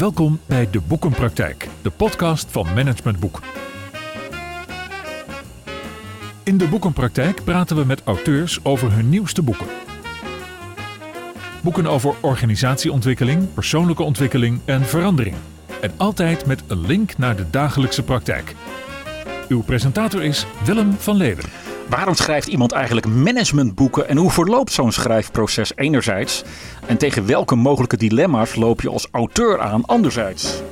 [0.00, 3.40] Welkom bij De Boekenpraktijk, de podcast van Management Boek.
[6.44, 9.66] In De Boekenpraktijk praten we met auteurs over hun nieuwste boeken.
[11.62, 15.36] Boeken over organisatieontwikkeling, persoonlijke ontwikkeling en verandering.
[15.80, 18.54] En altijd met een link naar de dagelijkse praktijk.
[19.48, 21.69] Uw presentator is Willem van Leeuwen.
[21.90, 26.42] Waarom schrijft iemand eigenlijk managementboeken en hoe verloopt zo'n schrijfproces enerzijds?
[26.86, 30.62] En tegen welke mogelijke dilemma's loop je als auteur aan anderzijds?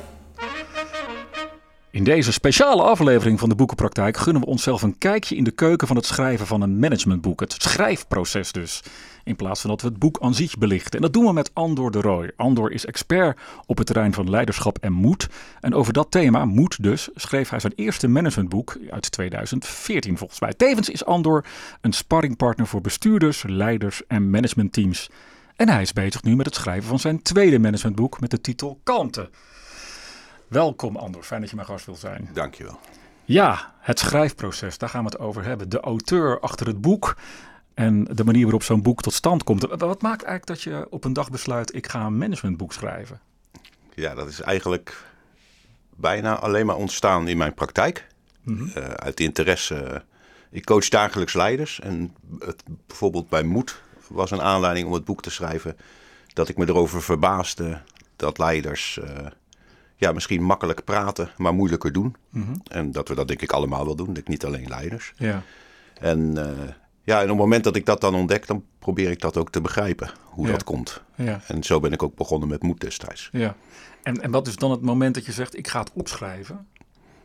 [1.91, 5.87] In deze speciale aflevering van de Boekenpraktijk gunnen we onszelf een kijkje in de keuken
[5.87, 7.39] van het schrijven van een managementboek.
[7.39, 8.83] Het schrijfproces dus.
[9.23, 10.91] In plaats van dat we het boek aan zich belichten.
[10.91, 12.31] En dat doen we met Andor de Rooij.
[12.35, 15.27] Andor is expert op het terrein van leiderschap en moed.
[15.59, 20.53] En over dat thema, moed dus, schreef hij zijn eerste managementboek uit 2014 volgens mij.
[20.53, 21.45] Tevens is Andor
[21.81, 25.09] een sparringpartner voor bestuurders, leiders en managementteams.
[25.55, 28.79] En hij is bezig nu met het schrijven van zijn tweede managementboek met de titel
[28.83, 29.29] Kalmte.
[30.49, 32.29] Welkom Andor, fijn dat je mijn gast wilt zijn.
[32.33, 32.79] Dankjewel.
[33.25, 35.69] Ja, het schrijfproces, daar gaan we het over hebben.
[35.69, 37.15] De auteur achter het boek
[37.73, 39.61] en de manier waarop zo'n boek tot stand komt.
[39.61, 43.19] Wat maakt eigenlijk dat je op een dag besluit, ik ga een managementboek schrijven?
[43.93, 45.03] Ja, dat is eigenlijk
[45.95, 48.07] bijna alleen maar ontstaan in mijn praktijk.
[48.43, 50.03] Mm uit interesse.
[50.49, 55.21] Ik coach dagelijks leiders en het, bijvoorbeeld bij Moed was een aanleiding om het boek
[55.21, 55.77] te schrijven
[56.33, 57.81] dat ik me erover verbaasde
[58.15, 59.25] dat leiders uh,
[59.99, 62.15] ja, misschien makkelijk praten, maar moeilijker doen.
[62.29, 62.55] Mhm.
[62.67, 65.13] En dat we dat denk ik allemaal wel doen, denk niet alleen leiders.
[65.15, 65.43] Ja.
[65.99, 66.47] En, uh,
[67.03, 69.49] ja, en op het moment dat ik dat dan ontdek, dan probeer ik dat ook
[69.49, 71.01] te begrijpen, hoe dat komt.
[71.15, 71.41] Ja.
[71.47, 73.29] En zo ben ik ook begonnen met moed destijds.
[73.31, 73.55] Ja.
[74.03, 76.67] En, en wat is dan het moment dat je zegt, ik ga het opschrijven?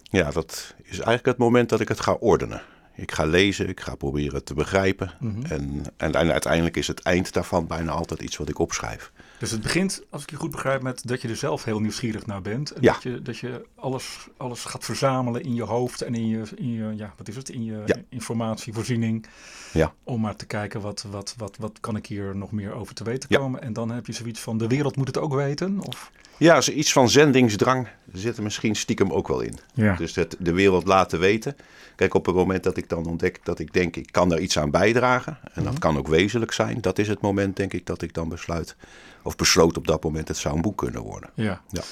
[0.02, 2.62] Ja, dat is eigenlijk het moment dat ik het ga ordenen.
[2.94, 5.10] Ik ga lezen, ik ga proberen te begrijpen.
[5.20, 5.44] Mhm.
[5.52, 9.12] en, en uiteindelijk is het eind daarvan bijna altijd iets wat ik opschrijf.
[9.44, 12.26] Dus het begint, als ik je goed begrijp, met dat je er zelf heel nieuwsgierig
[12.26, 12.70] naar bent.
[12.70, 12.92] En ja.
[12.92, 16.72] dat je, dat je alles, alles gaat verzamelen in je hoofd en in je, in
[16.72, 19.26] je ja, wat is het, in je informatievoorziening.
[19.72, 19.94] Ja.
[20.04, 23.04] Om maar te kijken, wat, wat, wat, wat kan ik hier nog meer over te
[23.04, 23.62] weten komen.
[23.62, 25.80] En dan heb je zoiets van, de wereld moet het ook weten?
[25.80, 26.10] Of?
[26.38, 29.58] Ja, iets van zendingsdrang zit er misschien stiekem ook wel in.
[29.74, 29.96] Ja.
[29.96, 31.56] Dus het de wereld laten weten.
[31.96, 34.58] Kijk, op het moment dat ik dan ontdek dat ik denk, ik kan daar iets
[34.58, 35.38] aan bijdragen.
[35.52, 35.80] En dat mhm.
[35.80, 36.80] kan ook wezenlijk zijn.
[36.80, 38.76] Dat is het moment, denk ik, dat ik dan besluit
[39.22, 41.30] of besloot op dat moment, het zou een boek kunnen worden.
[41.34, 41.60] Ja.
[41.70, 41.82] ja.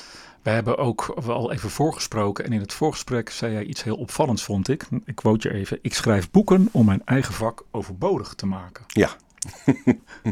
[0.43, 4.43] We hebben ook al even voorgesproken en in het voorgesprek zei jij iets heel opvallends,
[4.43, 4.87] vond ik.
[5.05, 5.79] Ik quote je even.
[5.83, 8.85] Ik schrijf boeken om mijn eigen vak overbodig te maken.
[8.87, 9.11] Ja.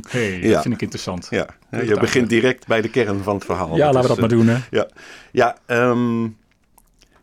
[0.08, 1.26] Hey, dat vind ik interessant.
[1.30, 3.76] Ja, je begint direct bij de kern van het verhaal.
[3.76, 4.46] Ja, laten we dat maar doen.
[4.46, 4.58] Hè?
[4.70, 4.88] Ja,
[5.32, 6.36] ja um,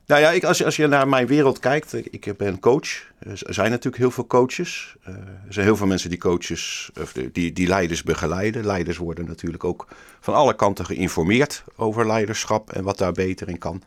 [0.07, 2.87] nou ja, ik, als, je, als je naar mijn wereld kijkt, ik, ben coach.
[3.19, 4.95] Er zijn natuurlijk heel veel coaches.
[5.07, 8.65] Uh, er zijn heel veel mensen die coaches, of die, die leiders begeleiden.
[8.65, 9.87] Leiders worden natuurlijk ook
[10.19, 13.81] van alle kanten geïnformeerd over leiderschap en wat daar beter in kan.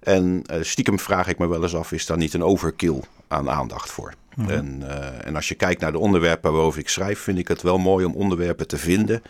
[0.00, 3.50] En uh, stiekem vraag ik me wel eens af, is daar niet een overkill aan
[3.50, 4.14] aandacht voor?
[4.34, 4.50] Mhm.
[4.50, 7.62] en, uh, en als je kijkt naar de onderwerpen waarover ik schrijf, vind ik het
[7.62, 9.22] wel mooi om onderwerpen te vinden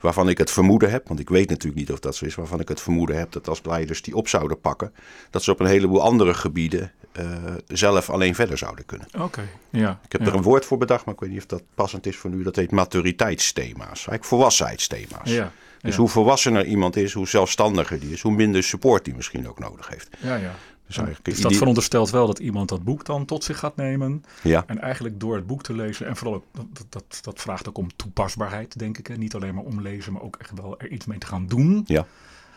[0.00, 2.60] waarvan ik het vermoeden heb, want ik weet natuurlijk niet of dat zo is, waarvan
[2.60, 4.92] ik het vermoeden heb dat als leiders die op zouden pakken,
[5.30, 7.24] dat ze op een heleboel andere gebieden uh,
[7.68, 9.06] zelf alleen verder zouden kunnen.
[9.18, 10.00] Oké, ja.
[10.04, 12.16] Ik heb er een woord voor bedacht, maar ik weet niet of dat passend is
[12.16, 12.42] voor nu.
[12.42, 15.30] Dat heet maturiteitsthema's, eigenlijk volwassenheidsthema's.
[15.30, 15.52] Ja.
[15.80, 19.58] Dus hoe volwassener iemand is, hoe zelfstandiger die is, hoe minder support die misschien ook
[19.58, 20.08] nodig heeft.
[20.18, 20.54] Ja, ja.
[20.88, 24.24] Dus, dus dat veronderstelt wel dat iemand dat boek dan tot zich gaat nemen.
[24.42, 24.64] Ja.
[24.66, 27.96] En eigenlijk door het boek te lezen, en vooral dat, dat, dat vraagt ook om
[27.96, 29.06] toepasbaarheid, denk ik.
[29.06, 29.14] Hè?
[29.14, 31.82] Niet alleen maar omlezen, maar ook echt wel er iets mee te gaan doen.
[31.86, 32.06] Ja.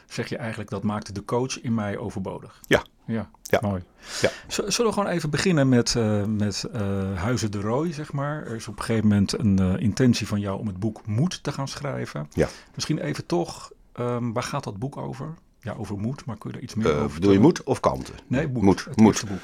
[0.08, 2.60] Zeg je eigenlijk dat maakte de coach in mij overbodig.
[2.68, 2.84] Ja.
[3.06, 3.60] Ja, ja.
[3.62, 3.84] mooi.
[4.22, 4.30] Ja.
[4.48, 6.82] Zullen we gewoon even beginnen met, uh, met uh,
[7.22, 8.46] Huizen de Rooi, zeg maar.
[8.46, 11.44] Er is op een gegeven moment een uh, intentie van jou om het boek Moed
[11.44, 12.28] te gaan schrijven.
[12.34, 12.48] Ja.
[12.76, 15.34] Misschien even toch, um, waar gaat dat boek over?
[15.62, 17.80] Ja, over moed, maar kun je er iets meer uh, over Bedoel je moed of
[17.80, 18.16] kanten?
[18.28, 18.62] Nee, moed.
[18.64, 18.86] moed.
[18.86, 19.24] Het moed.
[19.28, 19.42] boek.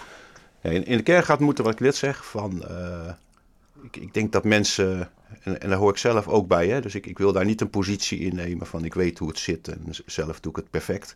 [0.61, 2.63] Ja, in, in, de kern gaat moeten, wat ik net zeg, van...
[2.69, 3.11] Uh,
[3.83, 5.09] ik, ik, denk dat mensen,
[5.41, 7.61] en, en, daar hoor ik zelf ook bij, hè, dus ik, ik wil daar niet
[7.61, 10.69] een positie in nemen van ik weet hoe het zit en zelf doe ik het
[10.69, 11.15] perfect.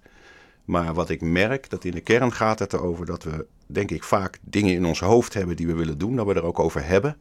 [0.65, 4.04] Maar wat ik merk, dat in de kern gaat het erover dat we, denk ik,
[4.04, 6.86] vaak dingen in ons hoofd hebben die we willen doen, dat we er ook over
[6.86, 7.18] hebben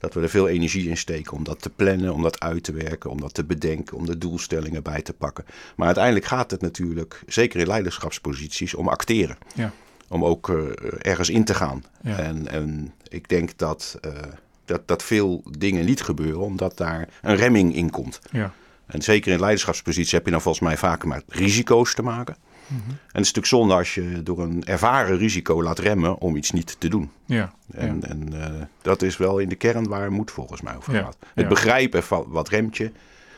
[0.00, 2.72] dat we er veel energie in steken om dat te plannen, om dat uit te
[2.72, 5.44] werken, om dat te bedenken, om de doelstellingen bij te pakken.
[5.76, 9.36] Maar uiteindelijk gaat het natuurlijk, zeker in leiderschapsposities, om acteren.
[9.54, 9.72] Ja.
[10.08, 10.68] Om ook uh,
[10.98, 11.84] ergens in te gaan.
[12.02, 12.16] Ja.
[12.16, 14.12] En, en ik denk dat, uh,
[14.64, 18.20] dat, dat veel dingen niet gebeuren, omdat daar een remming in komt.
[18.30, 18.52] Ja.
[18.86, 22.36] En zeker in leiderschapsposities heb je dan volgens mij vaker met risico's te maken.
[22.70, 26.50] En het is natuurlijk zonde als je door een ervaren risico laat remmen om iets
[26.50, 27.10] niet te doen.
[27.24, 28.46] Ja, en, en uh,
[28.82, 31.16] dat is wel in de kern waar moed volgens mij over gaat.
[31.34, 32.92] Het begrijpen van wat remt je,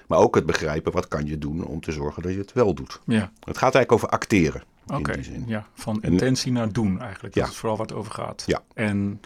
[0.06, 2.74] Maar ook het begrijpen, wat kan je doen om te zorgen dat je het wel
[2.74, 3.00] doet.
[3.06, 4.62] Ja, Het gaat eigenlijk over acteren.
[4.86, 5.14] oké.
[5.46, 7.34] Ja, van En- intentie naar doen eigenlijk.
[7.34, 8.42] Dat is vooral waar het over gaat.
[8.46, 8.62] Ja.
[8.74, 9.20] En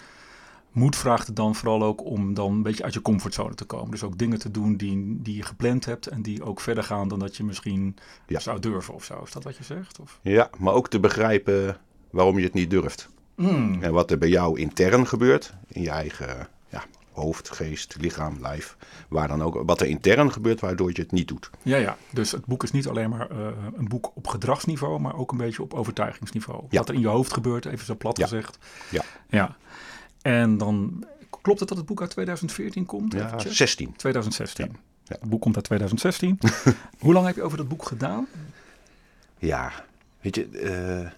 [0.76, 3.90] moed vraagt het dan vooral ook om dan een beetje uit je comfortzone te komen.
[3.90, 7.08] Dus ook dingen te doen die, die je gepland hebt en die ook verder gaan
[7.08, 7.96] dan dat je misschien
[8.26, 8.38] Ja.
[8.38, 9.23] zou durven of zo.
[9.25, 10.00] Is dat wat je zegt?
[10.00, 10.19] Of?
[10.23, 11.76] Ja, maar ook te begrijpen
[12.11, 13.08] waarom je het niet durft.
[13.34, 13.82] Mm.
[13.82, 18.76] En wat er bij jou intern gebeurt, in je eigen ja, hoofd, geest, lichaam, lijf,
[19.08, 21.50] waar dan ook, wat er intern gebeurt waardoor je het niet doet.
[21.62, 21.96] Ja, ja.
[22.12, 23.46] Dus het boek is niet alleen maar eh,
[23.76, 26.64] een boek op gedragsniveau, maar ook een beetje op overtuigingsniveau.
[26.70, 26.78] Ja.
[26.78, 28.58] Wat er in je hoofd gebeurt, even zo plat gezegd.
[28.90, 29.02] Ja.
[29.28, 29.56] Ja.
[30.26, 31.05] En dan
[31.43, 33.12] klopt het dat het boek uit 2014 komt?
[33.12, 33.56] Ja, Eventjes?
[33.56, 33.96] 16.
[33.96, 34.64] 2016.
[34.64, 34.73] Ja.
[35.05, 35.17] Ja.
[35.20, 36.38] Het boek komt uit 2016.
[36.99, 38.26] Hoe lang heb je over dat boek gedaan?
[39.38, 39.73] Ja,
[40.20, 41.11] weet je, eh,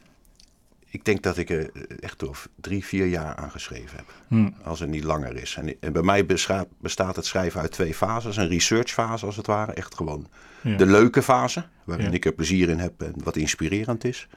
[0.91, 1.71] ik denk dat ik er
[2.01, 4.13] echt door drie, vier jaar aan geschreven heb.
[4.29, 4.51] Hm.
[4.65, 5.55] Als het niet langer is.
[5.55, 6.27] En, en bij mij
[6.79, 8.37] bestaat het schrijven uit twee fases.
[8.37, 9.73] Een researchfase als het ware.
[9.73, 10.27] Echt gewoon
[10.63, 10.77] Ja.
[10.77, 11.65] de leuke fase.
[11.85, 14.29] Waarin ik er plezier in heb en wat inspirerend is.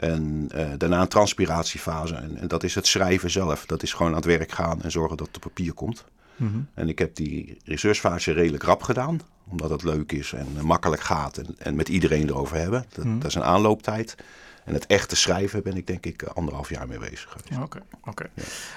[0.00, 2.14] En eh, daarna een transpiratiefase.
[2.14, 3.66] En, en dat is het schrijven zelf.
[3.66, 6.04] Dat is gewoon aan het werk gaan en zorgen dat het op papier komt.
[6.36, 6.58] Mhm.
[6.74, 9.20] En ik heb die researchfase redelijk rap gedaan.
[9.48, 11.36] Omdat het leuk is en makkelijk gaat.
[11.36, 12.84] En, en met iedereen erover hebben.
[12.94, 13.18] Dat, Mhm.
[13.18, 14.16] dat is een aanlooptijd.
[14.64, 17.62] En het echte schrijven ben ik denk ik eh, anderhalf jaar mee bezig geweest.
[17.62, 18.30] Oké, oké.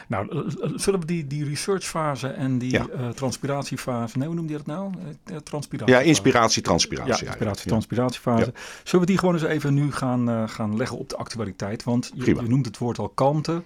[0.07, 2.87] Nou, zullen we die, die researchfase en die Ja.
[2.87, 4.91] eh, transpiratiefase, nee, hoe noemde je dat nou?
[5.23, 5.95] Eh, transpiratie.
[5.95, 7.13] Ja, inspiratie, transpiratie.
[7.25, 7.69] Ja, inspiratie, Ja.
[7.69, 8.53] transpiratiefase.
[8.83, 11.83] Zullen we die gewoon eens even nu gaan, gaan leggen op de actualiteit?
[11.83, 13.61] Want je, noemt het woord al kalmte.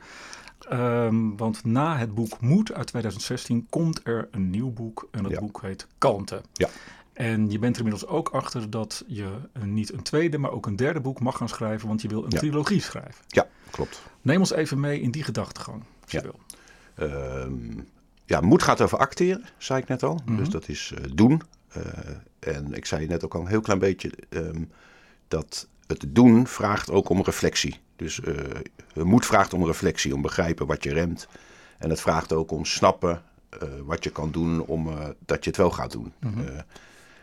[0.69, 5.07] Ehm, want na het boek Moed uit 2016 komt er een nieuw boek.
[5.11, 6.41] En dat boek heet Kalmte.
[6.53, 6.69] Ja.
[7.17, 10.65] En je bent er inmiddels ook achter dat je eh, niet een tweede, maar ook
[10.65, 11.87] een derde boek mag gaan schrijven.
[11.87, 12.37] Want je wil een Ja.
[12.39, 13.23] trilogie schrijven.
[13.27, 14.01] Ja, klopt.
[14.21, 16.23] Neem ons even mee in die gedachtegang, als je Ja.
[16.23, 16.39] wil.
[17.09, 17.79] Ehm,
[18.25, 20.19] ja, moed gaat over acteren, zei ik net al.
[20.25, 20.35] Mhm.
[20.37, 21.41] Dus dat is eh, doen.
[21.67, 21.81] Eh,
[22.39, 24.63] en ik zei net ook al een heel klein beetje ehm,
[25.27, 27.79] dat het doen vraagt ook om reflectie.
[27.95, 28.19] Dus
[28.93, 31.27] moed vraagt om reflectie, om begrijpen wat je remt.
[31.77, 33.21] En het vraagt ook om snappen
[33.85, 34.89] wat je kan doen om
[35.25, 36.13] dat je het wel gaat doen.
[36.19, 36.29] Eh,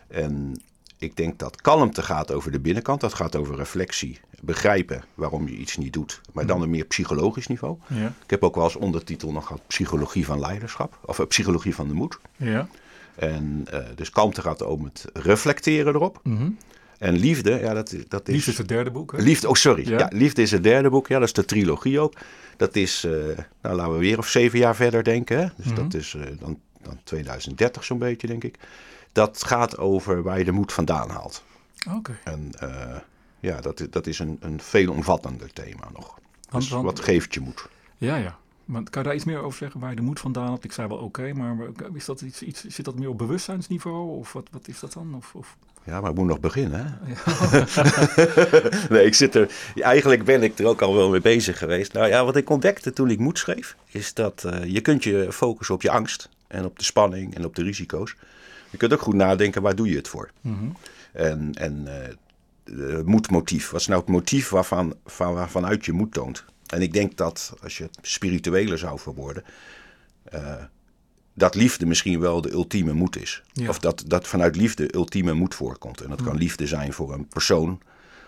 [0.08, 0.60] en
[0.98, 3.00] ik denk dat kalmte gaat over de binnenkant.
[3.00, 6.20] Dat gaat over reflectie, begrijpen waarom je iets niet doet.
[6.32, 7.76] Maar dan een meer psychologisch niveau.
[7.86, 10.98] Ja, Ik heb ook wel als ondertitel nog gehad psychologie van leiderschap.
[11.04, 12.18] Of eh, psychologie van de moed.
[12.36, 12.68] ja.
[13.14, 16.20] En eh, dus kalmte gaat om het reflecteren erop.
[16.22, 16.50] Mhm.
[16.98, 18.34] En liefde, ja, dat, is- dat is...
[18.34, 19.22] Liefde is het derde boek, hè?
[19.22, 19.88] Liefde, oh sorry.
[19.88, 19.98] Ja?
[19.98, 20.08] Ja?
[20.12, 21.08] liefde is het derde boek.
[21.08, 22.12] Ja, dat is de trilogie ook.
[22.56, 23.12] Dat is, eh,
[23.62, 25.38] nou laten we weer of zeven jaar verder denken.
[25.38, 25.46] Hè?
[25.56, 25.74] Dus Mhm.
[25.74, 28.56] dat is eh, dan, dan 2030 zo'n beetje, denk ik.
[29.14, 31.42] Dat gaat over waar je de moed vandaan haalt.
[31.96, 32.18] Oké.
[32.24, 32.96] En eh,
[33.40, 36.18] ja, dat, dat is een, een veelomvattender thema nog.
[36.50, 37.68] Dus want- wat geeft je moed?
[37.96, 38.38] Ja, ja.
[38.64, 40.64] Maar kan je daar iets meer over zeggen waar je de moed vandaan hebt?
[40.64, 41.56] Ik zei wel oké, maar
[41.94, 44.18] is dat iets, iets, zit dat meer op bewustzijnsniveau?
[44.18, 45.14] Of wat, wat is dat dan?
[45.14, 45.56] Of, of...
[45.84, 46.98] Ja, maar ik moet nog beginnen.
[47.02, 47.14] Hè?
[48.94, 49.50] nee, ik zit er.
[49.74, 51.92] Eigenlijk ben ik er ook al wel mee bezig geweest.
[51.92, 55.28] Nou ja, wat ik ontdekte toen ik moed schreef, is dat eh, je kunt je
[55.32, 58.16] focussen op je angst en op de spanning en op de risico's.
[58.74, 60.30] Je kunt ook goed nadenken, waar doe je het voor?
[60.40, 60.64] Mhm.
[61.12, 63.70] En, en eh, moedmotief.
[63.70, 66.44] Wat is nou het motief waarvan, van, waarvanuit je moed toont?
[66.66, 69.44] En ik denk dat, als je het spiritueler zou verwoorden,
[70.24, 70.54] eh,
[71.34, 73.42] dat liefde misschien wel de ultieme moed is.
[73.52, 73.68] Ja.
[73.68, 76.00] Of dat, dat vanuit liefde ultieme moed voorkomt.
[76.00, 77.80] En dat kan liefde zijn voor een persoon,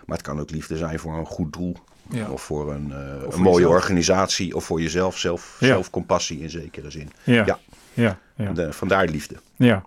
[0.05, 1.75] maar het kan ook liefde zijn voor een goed doel.
[2.09, 2.29] Ja.
[2.29, 3.73] Of voor een, eh, voor een mooie jezelf.
[3.73, 5.67] organisatie, of voor jezelf, zelf, Ja.
[5.67, 7.11] zelfcompassie in zekere zin.
[7.23, 7.59] Ja.
[7.93, 8.19] Ja.
[8.37, 8.51] Ja.
[8.51, 9.35] De- vandaar liefde.
[9.55, 9.83] ja.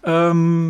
[0.00, 0.66] Ehm,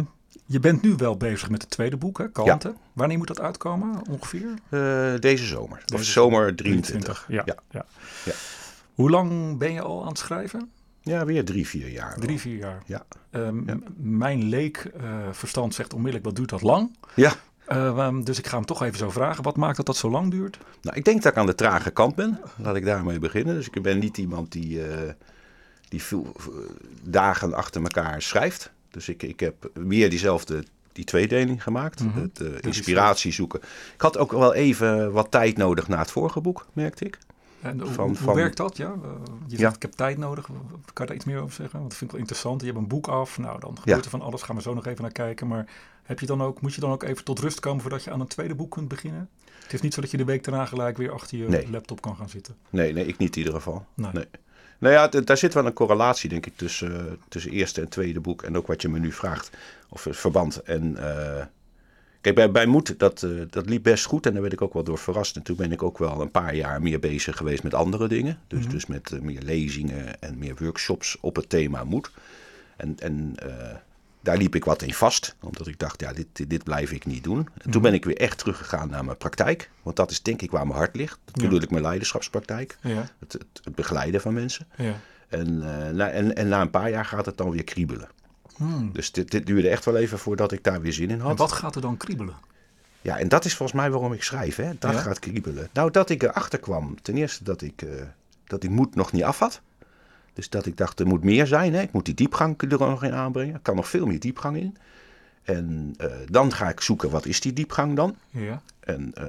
[0.47, 2.29] je bent nu wel bezig met het tweede boek, hè?
[2.31, 2.75] Kalmte.
[2.93, 4.49] Wanneer moet dat uitkomen ongeveer?
[4.69, 5.83] Eh, deze zomer.
[5.85, 7.25] Deze of zomer 23.
[7.29, 7.43] Ja.
[7.45, 7.57] Ja.
[7.71, 7.85] Ja.
[8.95, 10.71] Hoe lang ben je al aan het schrijven?
[11.01, 12.09] Ja, weer drie, vier jaar.
[12.11, 12.19] wel.
[12.27, 12.83] Drie, vier jaar.
[12.87, 13.05] Ja.
[13.31, 16.97] Ehm, Mijn leek eh, verstand zegt onmiddellijk, wat duurt dat lang?
[17.15, 17.33] Ja,
[17.67, 19.43] Eh, waarom- dus ik ga hem toch even zo vragen.
[19.43, 20.59] Wat maakt dat dat zo lang duurt?
[20.83, 22.41] nou, ik denk dat ik aan de trage kant ben.
[22.57, 23.55] Laat ik daarmee beginnen.
[23.55, 25.13] Dus ik ben niet iemand die, eh,
[25.89, 26.45] die veel eh,
[27.03, 28.71] dagen achter elkaar schrijft.
[28.91, 32.05] Dus ik, ik heb meer diezelfde die tweedeling gemaakt.
[32.05, 32.21] Mhm.
[32.21, 33.61] Het eh, inspiratie zoeken.
[33.95, 37.19] Ik had ook wel even wat tijd nodig na het vorige boek, merkte ik.
[37.61, 38.77] En hoe, Van- hoe van- werkt dat?
[38.77, 38.87] Ja?
[38.87, 39.11] Eh,
[39.47, 39.57] Je Ja.
[39.59, 40.45] zegt, ik heb tijd nodig.
[40.47, 40.55] Kan
[40.95, 41.79] je daar iets meer over zeggen?
[41.79, 42.61] Want dat vind ik wel interessant.
[42.61, 43.39] Je hebt een boek af.
[43.39, 44.05] Nou, dan gebeurt Ja.
[44.05, 44.43] er van alles.
[44.43, 45.47] Gaan we zo nog even naar kijken.
[45.47, 45.67] Maar
[46.03, 48.21] heb je dan ook, moet je dan ook even tot rust komen voordat je aan
[48.21, 49.29] een tweede boek kunt beginnen?
[49.63, 51.71] Het is niet zo dat je de week daarna gelijk weer achter je Nee.
[51.71, 52.57] laptop kan gaan zitten.
[52.71, 53.87] Nee, nee, ik niet in ieder geval.
[53.95, 54.11] Nee.
[54.13, 54.27] Nee.
[54.79, 58.43] Nou ja, daar zit wel een correlatie, denk ik, tussen, tussen eerste en tweede boek.
[58.43, 59.51] En ook wat je me nu vraagt.
[59.89, 60.63] Of het verband.
[60.63, 61.45] En eh,
[62.21, 64.27] kijk, bij, bij Moed, dat, eh, dat liep best goed.
[64.27, 65.37] En daar werd ik ook wel door verrast.
[65.37, 68.39] En toen ben ik ook wel een paar jaar meer bezig geweest met andere dingen.
[68.47, 68.71] Dus, Mhm.
[68.71, 72.11] dus met eh, meer lezingen en meer workshops op het thema Moed.
[72.77, 73.35] En, en
[74.27, 75.37] daar liep ik wat in vast.
[75.41, 77.39] Omdat ik dacht, ja, dit, dit blijf ik niet doen.
[77.39, 77.81] En toen Mhm.
[77.83, 79.71] ben ik weer echt teruggegaan naar mijn praktijk.
[79.83, 81.19] Want dat is denk ik waar mijn hart ligt.
[81.25, 81.43] Dat Ja.
[81.43, 82.79] bedoel ik mijn leiderschapspraktijk.
[82.81, 84.67] Ja, Het, het, het begeleiden van mensen.
[84.77, 84.95] ja.
[85.29, 85.47] En,
[85.87, 88.09] eh, na, en, en na een paar jaar gaat het dan weer kriebelen.
[88.57, 88.91] Hmm.
[88.93, 91.31] Dus dit, dit duurde echt wel even voordat ik daar weer zin in had.
[91.31, 92.35] En wat gaat er dan kriebelen?
[93.01, 94.57] Ja, en dat is volgens mij waarom ik schrijf.
[94.57, 94.71] Hè?
[94.79, 94.99] Dat Ja?
[95.01, 95.69] gaat kriebelen.
[95.73, 97.03] Nou, dat ik erachter kwam.
[97.03, 97.89] Ten eerste dat ik, eh,
[98.45, 99.61] dat ik moed nog niet af had.
[100.37, 101.75] Dus dat ik dacht, er moet meer zijn.
[101.75, 101.81] Hè?
[101.83, 103.55] Ik moet die diepgang er nog in aanbrengen.
[103.55, 104.77] Er kan nog veel meer diepgang in.
[105.43, 108.17] En eh, dan ga ik zoeken, wat is die diepgang dan?
[108.31, 108.63] Ja.
[108.81, 109.25] En, eh,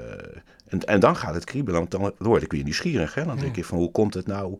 [0.68, 3.14] en, en dan gaat het kriebelen, want dan word ik weer nieuwsgierig.
[3.14, 3.26] Hè?
[3.26, 4.58] Dan denk ik van, hoe komt het nou?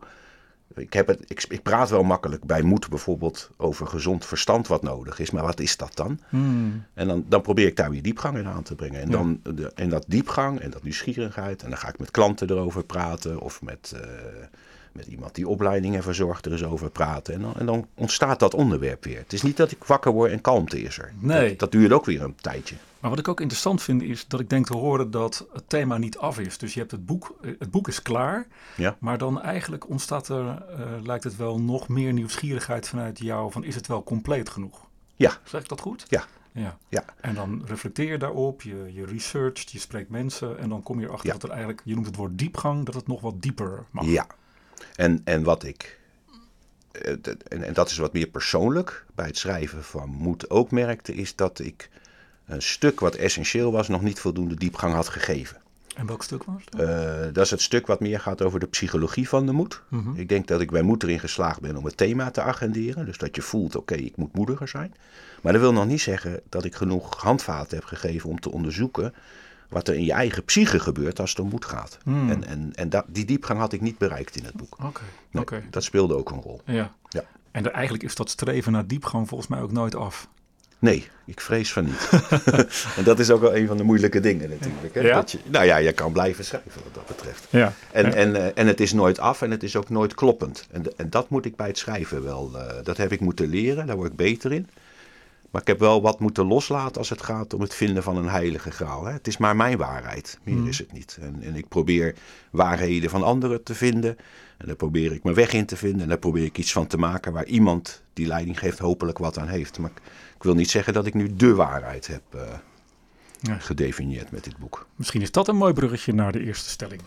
[0.74, 4.82] Ik, heb het, ik, ik praat wel makkelijk bij moed bijvoorbeeld over gezond verstand wat
[4.82, 5.30] nodig is.
[5.30, 6.20] Maar wat is dat dan?
[6.28, 6.84] Hmm.
[6.94, 9.00] En dan, dan probeer ik daar weer diepgang in aan te brengen.
[9.00, 9.16] En, Ja.
[9.16, 11.62] dan, de, en dat diepgang en dat nieuwsgierigheid.
[11.62, 13.40] En dan ga ik met klanten erover praten.
[13.40, 14.00] Of met, eh,
[14.98, 17.34] met iemand die opleidingen verzorgt er eens over praten.
[17.34, 19.18] En dan, en dan ontstaat dat onderwerp weer.
[19.18, 21.12] Het is niet dat ik wakker word en kalmte is er.
[21.18, 21.48] Nee.
[21.48, 22.74] Dat, dat duurt ook weer een tijdje.
[23.00, 25.98] Maar wat ik ook interessant vind is dat ik denk te horen dat het thema
[25.98, 26.58] niet af is.
[26.58, 28.96] Dus je hebt het boek, eh, het boek is klaar, Ja.
[29.00, 33.64] maar dan eigenlijk ontstaat er, eh, lijkt het wel nog meer nieuwsgierigheid vanuit jou van
[33.64, 34.86] is het wel compleet genoeg?
[35.16, 35.32] Ja.
[35.44, 36.04] Zeg ik dat goed?
[36.08, 36.24] Ja.
[36.52, 36.76] Ja.
[36.88, 37.04] Ja.
[37.20, 41.06] En dan reflecteer je daarop, je, je researcht, je spreekt mensen en dan kom je
[41.06, 41.32] erachter Ja.
[41.32, 44.04] dat er eigenlijk, je noemt het woord diepgang, dat het nog wat dieper mag.
[44.06, 44.26] Ja.
[44.96, 45.98] En, en wat ik.
[46.92, 47.12] eh,
[47.48, 51.36] En, en dat is wat meer persoonlijk bij het schrijven van Moed ook merkte, is
[51.36, 51.90] dat ik
[52.46, 55.56] een stuk wat essentieel was, nog niet voldoende diepgang had gegeven.
[55.96, 56.80] En welk stuk was dat?
[56.80, 59.82] Eh, dat is het stuk wat meer gaat over de psychologie van de moed.
[59.88, 60.14] Mhm.
[60.14, 63.04] Ik denk dat ik bij moed erin geslaagd ben om het thema te agenderen.
[63.06, 64.94] Dus dat je voelt, oké, ik moet moediger zijn.
[65.42, 69.14] Maar dat wil nog niet zeggen dat ik genoeg handvaten heb gegeven om te onderzoeken
[69.68, 71.98] wat er in je eigen psyche gebeurt als het om moed gaat.
[72.02, 72.30] Hmm.
[72.30, 74.76] En, en, en dat, die diepgang had ik niet bereikt in het boek.
[74.84, 75.62] Oké, Nee, oké.
[75.70, 76.60] Dat speelde ook een rol.
[76.64, 76.92] Ja.
[77.08, 77.24] Ja.
[77.50, 80.28] En er, eigenlijk is dat streven naar diepgang volgens mij ook nooit af.
[80.80, 82.08] Nee, ik vrees van niet.
[82.96, 84.94] en dat is ook wel een van de moeilijke dingen natuurlijk.
[84.94, 85.00] Hè?
[85.00, 85.14] Ja?
[85.14, 87.46] Dat je, nou ja, je kan blijven schrijven wat dat betreft.
[87.50, 87.72] Ja.
[87.92, 88.12] En, Ja.
[88.12, 90.66] en, eh, en het is nooit af en het is ook nooit kloppend.
[90.70, 92.50] En, en dat moet ik bij het schrijven wel.
[92.58, 94.68] eh, dat heb ik moeten leren, daar word ik beter in.
[95.50, 98.28] Maar ik heb wel wat moeten loslaten als het gaat om het vinden van een
[98.28, 99.04] heilige graal.
[99.04, 99.12] Hè.
[99.12, 100.66] Het is maar mijn waarheid, meer Hmm.
[100.68, 101.18] is het niet.
[101.20, 102.14] En, en ik probeer
[102.50, 104.16] waarheden van anderen te vinden.
[104.58, 106.00] En daar probeer ik mijn weg in te vinden.
[106.02, 109.38] En daar probeer ik iets van te maken waar iemand die leiding geeft hopelijk wat
[109.38, 109.78] aan heeft.
[109.78, 110.00] Maar ik,
[110.36, 112.40] ik wil niet zeggen dat ik nu de waarheid heb eh,
[113.40, 113.58] Ja.
[113.58, 114.86] gedefinieerd met dit boek.
[114.96, 117.00] Misschien is dat een mooi bruggetje naar de eerste stelling.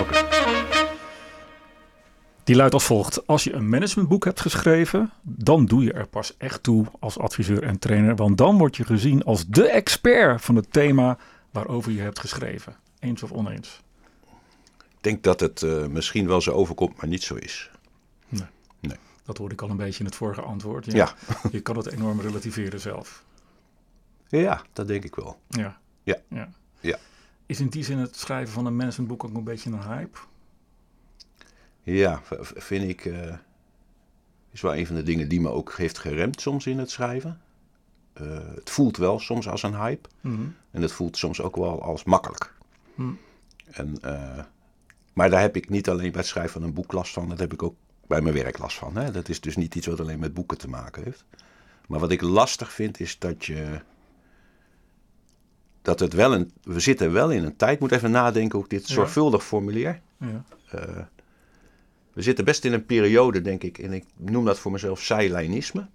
[0.00, 0.24] Oké.
[2.44, 3.26] Die luidt als volgt.
[3.26, 7.62] Als je een managementboek hebt geschreven, dan doe je er pas echt toe als adviseur
[7.62, 8.16] en trainer.
[8.16, 11.18] Want dan word je gezien als de expert van het thema
[11.50, 12.76] waarover je hebt geschreven.
[12.98, 13.80] Eens of oneens?
[14.78, 17.70] Ik denk dat het eh, misschien wel zo overkomt, maar niet zo is.
[19.24, 20.92] Dat hoorde ik al een beetje in het vorige antwoord.
[20.92, 21.14] Ja.
[21.50, 23.24] Je kan het enorm relativeren zelf.
[24.28, 25.38] Ja, dat denk ik wel.
[25.48, 25.78] Ja.
[26.02, 26.16] Ja.
[26.28, 26.48] ja.
[26.80, 26.98] Ja.
[27.46, 30.18] Is in die zin het schrijven van een managementboek ook een beetje een hype?
[31.82, 33.04] Ja, vind ik.
[33.04, 33.34] eh,
[34.50, 37.40] is wel een van de dingen die me ook heeft geremd soms in het schrijven.
[38.12, 40.08] Eh, het voelt wel soms als een hype.
[40.20, 40.42] Mhm.
[40.70, 42.54] En het voelt soms ook wel als makkelijk.
[42.94, 43.12] Hm.
[43.70, 44.44] En, eh,
[45.12, 47.28] maar daar heb ik niet alleen bij het schrijven van een boek last van.
[47.28, 47.74] Dat heb ik ook
[48.06, 48.96] bij mijn werk last van.
[48.96, 49.10] Hè?
[49.10, 51.24] Dat is dus niet iets wat alleen met boeken te maken heeft.
[51.88, 53.80] Maar wat ik lastig vind is dat je.
[55.82, 56.52] Dat het wel een.
[56.62, 57.74] We zitten wel in een tijd.
[57.74, 58.94] Ik moet even nadenken hoe ik dit Ja.
[58.94, 60.00] zorgvuldig formuleer.
[60.16, 60.44] Ja.
[62.12, 65.88] We zitten best in een periode, denk ik, en ik noem dat voor mezelf zijlijnisme.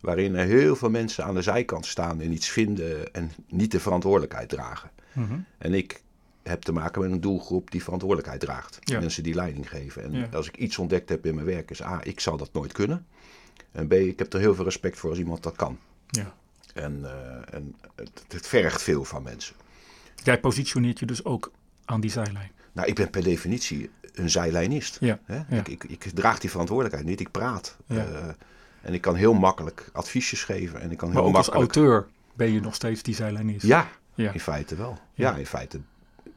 [0.00, 3.80] Waarin er heel veel mensen aan de zijkant staan en iets vinden en niet de
[3.80, 4.90] verantwoordelijkheid dragen.
[5.12, 5.38] Mhm.
[5.58, 6.02] En ik
[6.42, 8.78] heb te maken met een doelgroep die verantwoordelijkheid draagt.
[8.80, 9.00] Ja.
[9.00, 10.02] Mensen die leiding geven.
[10.02, 10.28] En Ja.
[10.32, 13.06] als ik iets ontdekt heb in mijn werk, is A, ik zal dat nooit kunnen.
[13.72, 15.78] En B, ik heb er heel veel respect voor als iemand dat kan.
[16.06, 16.34] ja.
[16.74, 19.54] En, eh, en het, het vergt veel van mensen.
[20.24, 21.52] Jij positioneert je dus ook
[21.84, 22.50] aan die zijlijn.
[22.76, 24.96] Nou, ik ben per definitie een zijlijnist.
[25.00, 25.18] Ja.
[25.24, 25.56] Hè?
[25.56, 27.76] Ik, ik, ik draag die verantwoordelijkheid niet, ik praat.
[27.86, 27.98] Eh,
[28.82, 30.80] en ik kan heel makkelijk adviesjes geven.
[30.80, 33.62] En ik kan Maar heel ook als auteur ben je nog steeds die zijlijn is.
[33.62, 34.32] Ja, Ja.
[34.32, 34.98] in feite wel.
[35.14, 35.30] Ja.
[35.30, 35.36] Ja.
[35.36, 35.80] in feite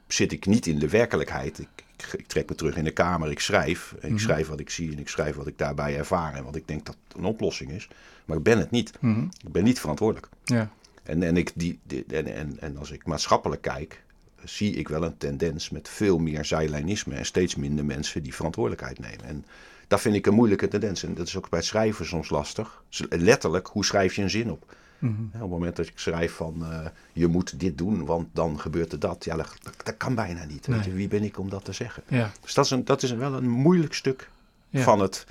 [0.08, 1.60] zit ik niet in de werkelijkheid.
[1.60, 1.68] Ik,
[1.98, 3.92] ik, ik trek me terug in de kamer, ik schrijf.
[4.00, 4.20] En ik Mhm.
[4.24, 6.34] schrijf wat ik zie en ik schrijf wat ik daarbij ervaar.
[6.36, 7.88] En wat ik denk dat een oplossing is.
[8.26, 8.92] Maar ik ben het niet.
[9.00, 9.24] Mhm.
[9.46, 10.30] Ik ben niet verantwoordelijk.
[10.44, 10.70] ja.
[11.04, 14.04] En, en, ik die, die- en, en, en als ik maatschappelijk kijk,
[14.44, 19.00] zie ik wel een tendens met veel meer zijlijnisme en steeds minder mensen die verantwoordelijkheid
[19.00, 19.26] nemen.
[19.26, 19.46] En
[19.88, 21.04] dat vind ik een moeilijke tendens.
[21.04, 22.84] En dat is ook bij het schrijven soms lastig.
[23.10, 24.76] Letterlijk, hoe schrijf je een zin op?
[25.00, 25.14] Mhm.
[25.34, 28.92] Op het moment dat ik schrijf van eh, je moet dit doen, want dan gebeurt
[28.92, 29.26] er dat.
[29.26, 30.66] Ja, dat, kan bijna niet.
[30.68, 30.90] Weet Nee.
[30.90, 30.94] je.
[30.94, 32.04] Wie ben ik om dat te zeggen?
[32.08, 32.32] ja.
[32.42, 34.30] Dus dat is, een, dat is wel een moeilijk stuk
[34.70, 34.84] Ja.
[34.84, 35.26] van het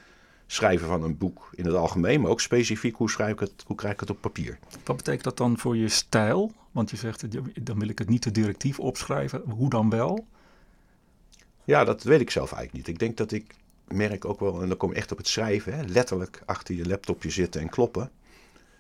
[0.47, 3.77] schrijven van een boek in het algemeen, maar ook specifiek hoe, schrijf ik het, hoe
[3.77, 4.59] krijg ik het op papier.
[4.85, 6.53] Wat betekent dat dan voor je stijl?
[6.79, 7.25] Want je zegt,
[7.67, 9.43] dan wil ik het niet te directief opschrijven.
[9.51, 10.27] Hoe dan wel?
[11.65, 12.95] Ja, dat weet ik zelf eigenlijk niet.
[12.95, 13.55] Ik denk dat ik
[13.89, 16.87] merk ook wel, en dan kom ik echt op het schrijven, hè, letterlijk achter je
[16.87, 18.11] laptopje zitten en kloppen.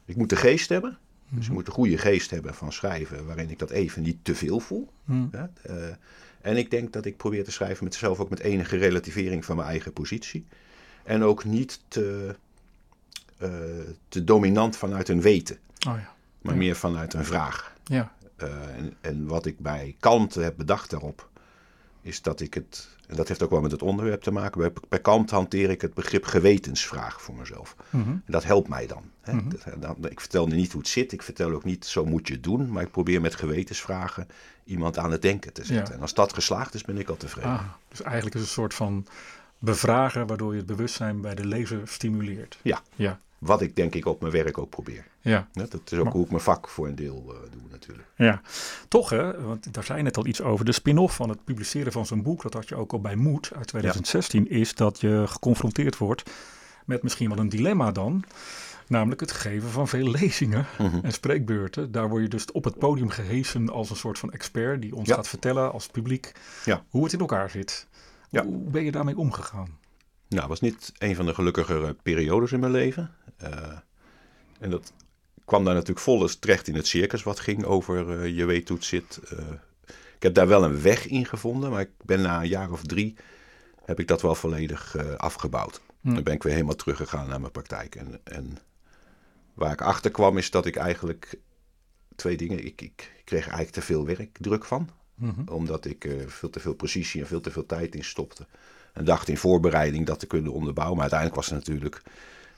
[0.04, 0.98] Ik moet de geest hebben.
[1.28, 4.34] Dus ik moet een goede geest hebben van schrijven, waarin ik dat even niet te
[4.34, 4.88] veel voel.
[5.30, 5.44] Hè?
[5.62, 5.94] Eh,
[6.40, 9.56] en ik denk dat ik probeer te schrijven met zelf ook met enige relativering van
[9.56, 10.46] mijn eigen positie.
[11.04, 12.36] En ook niet te,
[13.38, 13.50] eh,
[14.08, 15.56] te dominant vanuit een weten,
[15.88, 16.14] Oh ja.
[16.42, 16.58] maar Ja.
[16.58, 17.76] meer vanuit een vraag.
[17.88, 18.12] Ja.
[18.36, 21.28] Eh, en, en wat ik bij kalmte heb bedacht daarop,
[22.02, 24.72] is dat ik het, en dat heeft ook wel met het onderwerp te maken, bij,
[24.88, 27.76] bij kalmte hanteer ik het begrip gewetensvraag voor mezelf.
[27.90, 28.08] Mhm.
[28.08, 29.02] En dat helpt mij dan.
[29.20, 29.32] Hè?
[29.32, 29.48] Mhm.
[29.48, 32.34] Dat- dan- ik vertel niet hoe het zit, ik vertel ook niet zo moet je
[32.34, 34.26] het doen, maar ik probeer met gewetensvragen
[34.64, 35.86] iemand aan het denken te zetten.
[35.88, 35.94] Ja.
[35.94, 37.50] En als dat geslaagd is, ben ik al tevreden.
[37.50, 39.06] Ah, dus eigenlijk is het een soort van
[39.58, 42.58] bevragen waardoor je het bewustzijn bij de lezer stimuleert.
[42.62, 42.80] Ja.
[42.94, 43.20] Ja.
[43.38, 45.04] Wat ik denk ik op mijn werk ook probeer.
[45.20, 45.48] Ja.
[45.52, 48.08] Dat is ook Maar- hoe ik mijn vak voor een deel eh, doe natuurlijk.
[48.16, 48.40] Ja,
[48.88, 50.64] toch hè, want daar zei je net al iets over.
[50.64, 53.50] De spin-off van het publiceren van zo'n boek, dat had je ook al bij Moed
[53.56, 56.30] uit 2016, is dat je geconfronteerd wordt
[56.84, 58.24] met misschien wel een dilemma dan.
[58.86, 60.98] Namelijk het geven van veel lezingen Mhm.
[61.02, 61.92] en spreekbeurten.
[61.92, 65.08] Daar word je dus op het podium gehesen als een soort van expert die ons
[65.08, 65.14] Ja.
[65.14, 66.32] gaat vertellen als publiek
[66.88, 67.86] hoe het in elkaar zit.
[68.30, 68.44] Ja.
[68.44, 69.77] Hoe ben je daarmee omgegaan?
[70.28, 73.10] Nou, het was niet een van de gelukkigere periodes in mijn leven.
[73.36, 73.78] Eh,
[74.60, 74.92] en dat
[75.44, 78.76] kwam daar natuurlijk vol terecht in het circus wat ging over eh, je weet hoe
[78.76, 79.20] het zit.
[79.28, 79.38] Eh,
[80.16, 82.82] ik heb daar wel een weg in gevonden, maar ik ben na een jaar of
[82.82, 83.16] drie
[83.84, 85.80] heb ik dat wel volledig afgebouwd.
[86.00, 86.14] Hm.
[86.14, 87.94] Dan ben ik weer helemaal teruggegaan naar mijn praktijk.
[87.94, 88.58] En, en
[89.54, 91.38] waar ik achter kwam is dat ik eigenlijk
[92.16, 92.64] twee dingen.
[92.64, 95.48] Ik, ik kreeg eigenlijk te veel werkdruk van Mhm.
[95.48, 98.46] omdat ik veel te veel precisie en veel te veel tijd in stopte.
[98.98, 100.94] En dacht in voorbereiding dat te kunnen onderbouwen.
[100.98, 102.02] Maar uiteindelijk was het natuurlijk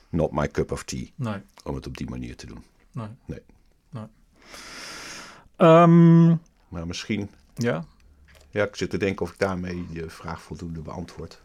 [0.09, 2.65] not my cup of tea Nee, om het op die manier te doen.
[2.93, 3.07] nee.
[3.27, 3.41] Nee.
[3.91, 4.05] nee.
[5.57, 6.29] Ehm,
[6.69, 7.85] Maar misschien, ja.
[8.51, 11.41] ja, ik zit te denken of ik daarmee je vraag voldoende beantwoord.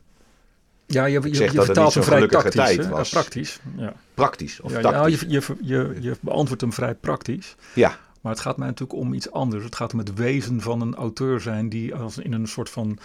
[0.88, 2.54] Ja, je, je, je vertaalt hem vrij tactisch.
[2.54, 3.10] tijd was.
[3.12, 3.60] Ja, praktisch.
[3.78, 3.94] Ja.
[4.14, 5.20] Praktisch of Ja, ja, tactisch.
[5.22, 7.56] je, je, je, je beantwoordt hem vrij praktisch.
[7.76, 9.64] Ja, Maar het gaat mij natuurlijk om iets anders.
[9.64, 12.98] Het gaat om het wezen van een auteur zijn die als in een soort van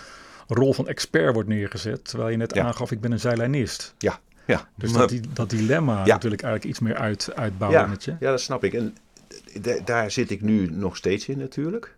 [0.55, 2.05] rol van expert wordt neergezet.
[2.05, 2.65] Terwijl je net Ja.
[2.65, 3.95] aangaf, ik ben een zeilenist.
[3.99, 4.69] ja, ja.
[4.77, 6.13] Dus dat, die, dat dilemma Ja.
[6.13, 8.17] natuurlijk eigenlijk iets meer uit, uitbouwen ja, met je.
[8.21, 8.73] ja, dat snap ik.
[8.75, 8.97] En
[9.85, 11.97] daar zit ik nu nog steeds in natuurlijk.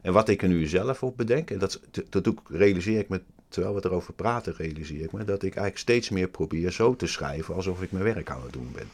[0.00, 3.08] En wat ik er nu zelf op bedenk, en dat, dat doe ik, realiseer ik
[3.08, 6.96] me, terwijl we erover praten, realiseer ik me, dat ik eigenlijk steeds meer probeer zo
[6.96, 8.88] te schrijven alsof ik mijn werk aan het doen ben.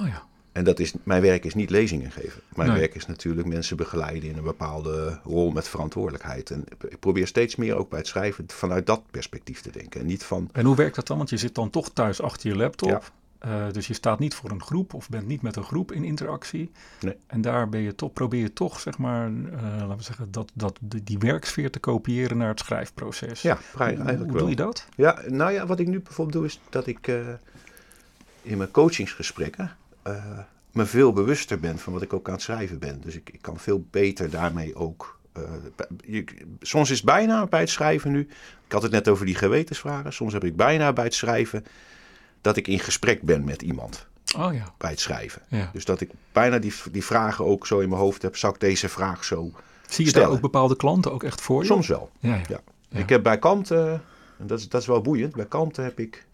[0.00, 0.22] Oh ja.
[0.56, 2.42] En dat is, mijn werk is niet lezingen geven.
[2.54, 2.78] Mijn Nee.
[2.78, 6.50] werk is natuurlijk mensen begeleiden in een bepaalde rol met verantwoordelijkheid.
[6.50, 10.00] En ik probeer steeds meer ook bij het schrijven vanuit dat perspectief te denken.
[10.00, 11.16] En niet van, En hoe werkt dat dan?
[11.16, 12.88] Want je zit dan toch thuis achter je laptop.
[12.88, 13.00] Ja.
[13.38, 16.04] Eh, dus je staat niet voor een groep of bent niet met een groep in
[16.04, 16.70] interactie.
[17.00, 17.16] Nee.
[17.26, 20.50] En daar ben je toch, probeer je toch, zeg maar, eh, laten we zeggen, dat,
[20.54, 23.42] dat, die, werksfeer te kopiëren naar het schrijfproces.
[23.42, 24.38] ja, Hoe, eigenlijk hoe wel.
[24.40, 24.86] doe je dat?
[24.96, 27.16] Ja, nou ja, wat ik nu bijvoorbeeld doe is dat ik eh,
[28.42, 30.38] in mijn coachingsgesprekken eh,
[30.72, 33.00] me veel bewuster ben van wat ik ook aan het schrijven ben.
[33.00, 35.18] Dus ik, ik kan veel beter daarmee ook.
[35.32, 35.42] eh,
[36.00, 36.24] je-
[36.60, 38.20] soms is bijna bij het schrijven nu.
[38.66, 40.12] Ik had het net over die gewetensvragen.
[40.12, 41.64] Soms heb ik bijna bij het schrijven
[42.40, 44.06] dat ik in gesprek ben met iemand
[44.38, 44.74] Oh ja.
[44.78, 45.42] bij het schrijven.
[45.48, 45.70] ja.
[45.72, 48.36] Dus dat ik bijna die, die vragen ook zo in mijn hoofd heb.
[48.36, 49.50] Zou ik deze vraag zo?
[49.88, 50.26] Zie je stellen.
[50.28, 51.66] daar ook bepaalde klanten ook echt voor je?
[51.66, 52.10] Soms wel.
[52.20, 52.60] Ja, ja.
[52.88, 53.92] Ik heb bij Kant, eh,
[54.38, 56.26] en dat is, dat is wel boeiend, bij Kant heb ik.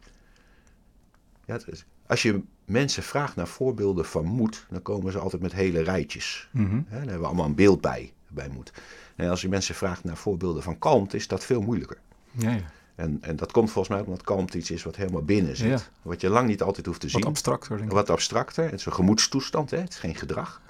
[1.44, 5.42] Ja, het is- als je mensen vraagt naar voorbeelden van moed, dan komen ze altijd
[5.42, 6.48] met hele rijtjes.
[6.52, 8.72] Hè, daar hebben we allemaal een beeld bij, bij moed.
[9.16, 11.98] En als je mensen vraagt naar voorbeelden van kalmte, is dat veel moeilijker.
[12.30, 12.70] ja, ja.
[12.94, 15.68] En, en dat komt volgens mij omdat kalmte iets is wat helemaal binnen zit.
[15.68, 15.78] Ja.
[16.02, 17.24] Wat je lang niet altijd hoeft te Wat zien.
[17.24, 17.76] abstracter.
[17.76, 17.96] Denk ik.
[17.96, 18.64] Wat abstracter.
[18.64, 19.78] Het is een gemoedstoestand, hè?
[19.78, 20.60] het is geen gedrag.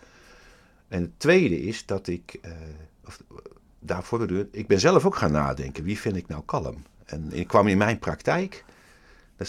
[0.89, 2.53] En het tweede is dat ik, eh,
[3.07, 3.23] of,
[3.79, 6.83] daarvoor bedoel ik, ik ben zelf ook gaan nadenken, wie vind ik nou kalm?
[7.05, 8.65] En ik kwam in mijn praktijk,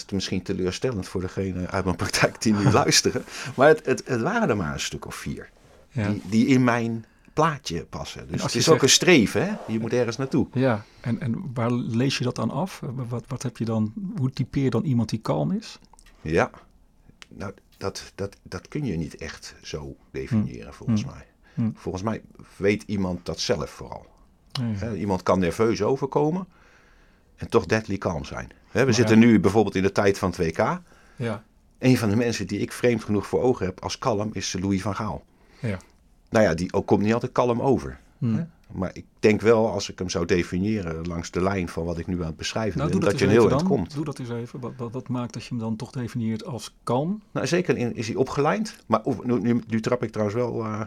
[0.00, 3.24] dat is misschien teleurstellend voor degene uit mijn praktijk die nu luisteren,
[3.56, 5.50] maar het, het, het waren er maar een stuk of vier,
[5.90, 6.08] Ja.
[6.08, 8.28] die, die in mijn plaatje passen.
[8.30, 9.72] Dus het is ook zegt- een streven, hè?
[9.72, 10.46] je moet ergens naartoe.
[10.52, 10.84] ja.
[11.00, 12.80] En, en waar lees je dat dan af?
[13.08, 15.78] Wat, wat heb je dan, hoe typeer je dan iemand die kalm is?
[16.20, 16.50] Ja,
[17.28, 21.08] nou, dat, dat, dat kun je niet echt zo definiëren volgens Hm.
[21.08, 21.26] mij.
[21.54, 21.70] Hm.
[21.74, 22.22] Volgens mij
[22.56, 24.06] weet iemand dat zelf vooral.
[24.52, 24.74] Ja, ja.
[24.74, 26.46] Hè, Iemand kan nerveus overkomen
[27.36, 28.50] en toch deadly kalm zijn.
[28.70, 29.26] We zitten ja.
[29.26, 30.62] nu bijvoorbeeld in de tijd van 2K.
[31.16, 31.42] ja.
[31.78, 34.82] Een van de mensen die ik vreemd genoeg voor ogen heb als kalm is Louis
[34.82, 35.24] van Gaal.
[35.60, 35.78] Ja.
[36.30, 37.98] Nou ja, die ook komt niet altijd kalm over.
[38.18, 38.34] Hm.
[38.34, 38.44] Hè?
[38.72, 42.06] Maar ik denk wel, als ik hem zou definiëren langs de lijn van wat ik
[42.06, 43.94] nu aan het beschrijven Nou, ben, dat, dat, je een heel eind komt.
[43.94, 44.60] Doe dat eens even.
[44.60, 47.22] Wat, wat, wat maakt dat je hem dan toch definieert als kalm?
[47.30, 48.76] Nou, zeker in, is hij opgelijnd.
[48.86, 50.80] Maar nu, nu trap ik trouwens wel eh,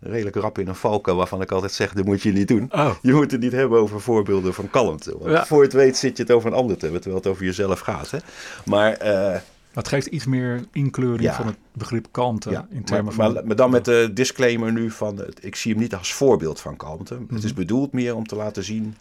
[0.00, 2.68] redelijk rap in een valkuil waarvan ik altijd zeg, dat moet je niet doen.
[2.72, 5.18] Oh, Je moet het niet hebben over voorbeelden van kalmte.
[5.18, 5.46] Want Ja.
[5.46, 7.80] voor het weet zit je het over een ander te hebben, terwijl het over jezelf
[7.80, 8.10] gaat.
[8.10, 8.18] Hè?
[8.64, 9.40] Maar, eh,
[9.72, 11.34] het geeft iets meer inkleuring Ja.
[11.34, 13.32] van het begrip kalmte ja, in termen maar, van...
[13.34, 16.76] maar, maar dan met de disclaimer nu van, ik zie hem niet als voorbeeld van
[16.76, 17.14] kalmte.
[17.14, 17.44] Het Mhm.
[17.44, 18.96] is bedoeld meer om te laten zien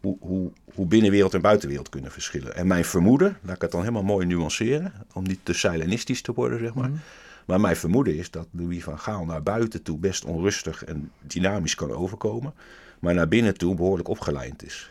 [0.00, 2.54] hoe, hoe, hoe binnenwereld en buitenwereld kunnen verschillen.
[2.56, 6.32] En mijn vermoeden, laat ik het dan helemaal mooi nuanceren, om niet te Silenistisch te
[6.32, 6.88] worden, zeg maar.
[6.88, 6.98] Mhm.
[7.46, 11.74] Maar mijn vermoeden is dat Louis van Gaal naar buiten toe best onrustig en dynamisch
[11.74, 12.54] kan overkomen.
[12.98, 14.90] Maar naar binnen toe behoorlijk opgelijnd is.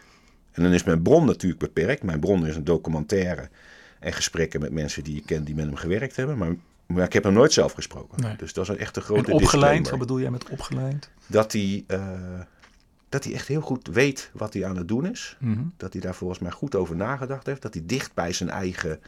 [0.52, 2.04] En dan is mijn bron natuurlijk beperkt.
[2.04, 3.50] Mijn bron is een documentaire
[4.00, 6.38] en gesprekken met mensen die ik ken die met hem gewerkt hebben.
[6.38, 8.22] Maar, maar ik heb hem nooit zelf gesproken.
[8.22, 8.36] Nee.
[8.36, 9.90] Dus dat is een echte en grote opgeleid, disclaimer.
[9.90, 11.10] wat bedoel jij met opgeleid?
[11.28, 12.40] Dat hij, eh,
[13.10, 15.38] dat hij echt heel goed weet wat hij aan het doen is.
[15.40, 15.64] Mhm.
[15.78, 17.62] Dat hij daar volgens mij goed over nagedacht heeft.
[17.62, 19.00] Dat hij dicht bij zijn eigen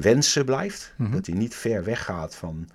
[0.00, 0.92] wensen blijft.
[0.96, 1.12] Mhm.
[1.12, 2.68] Dat hij niet ver weggaat van,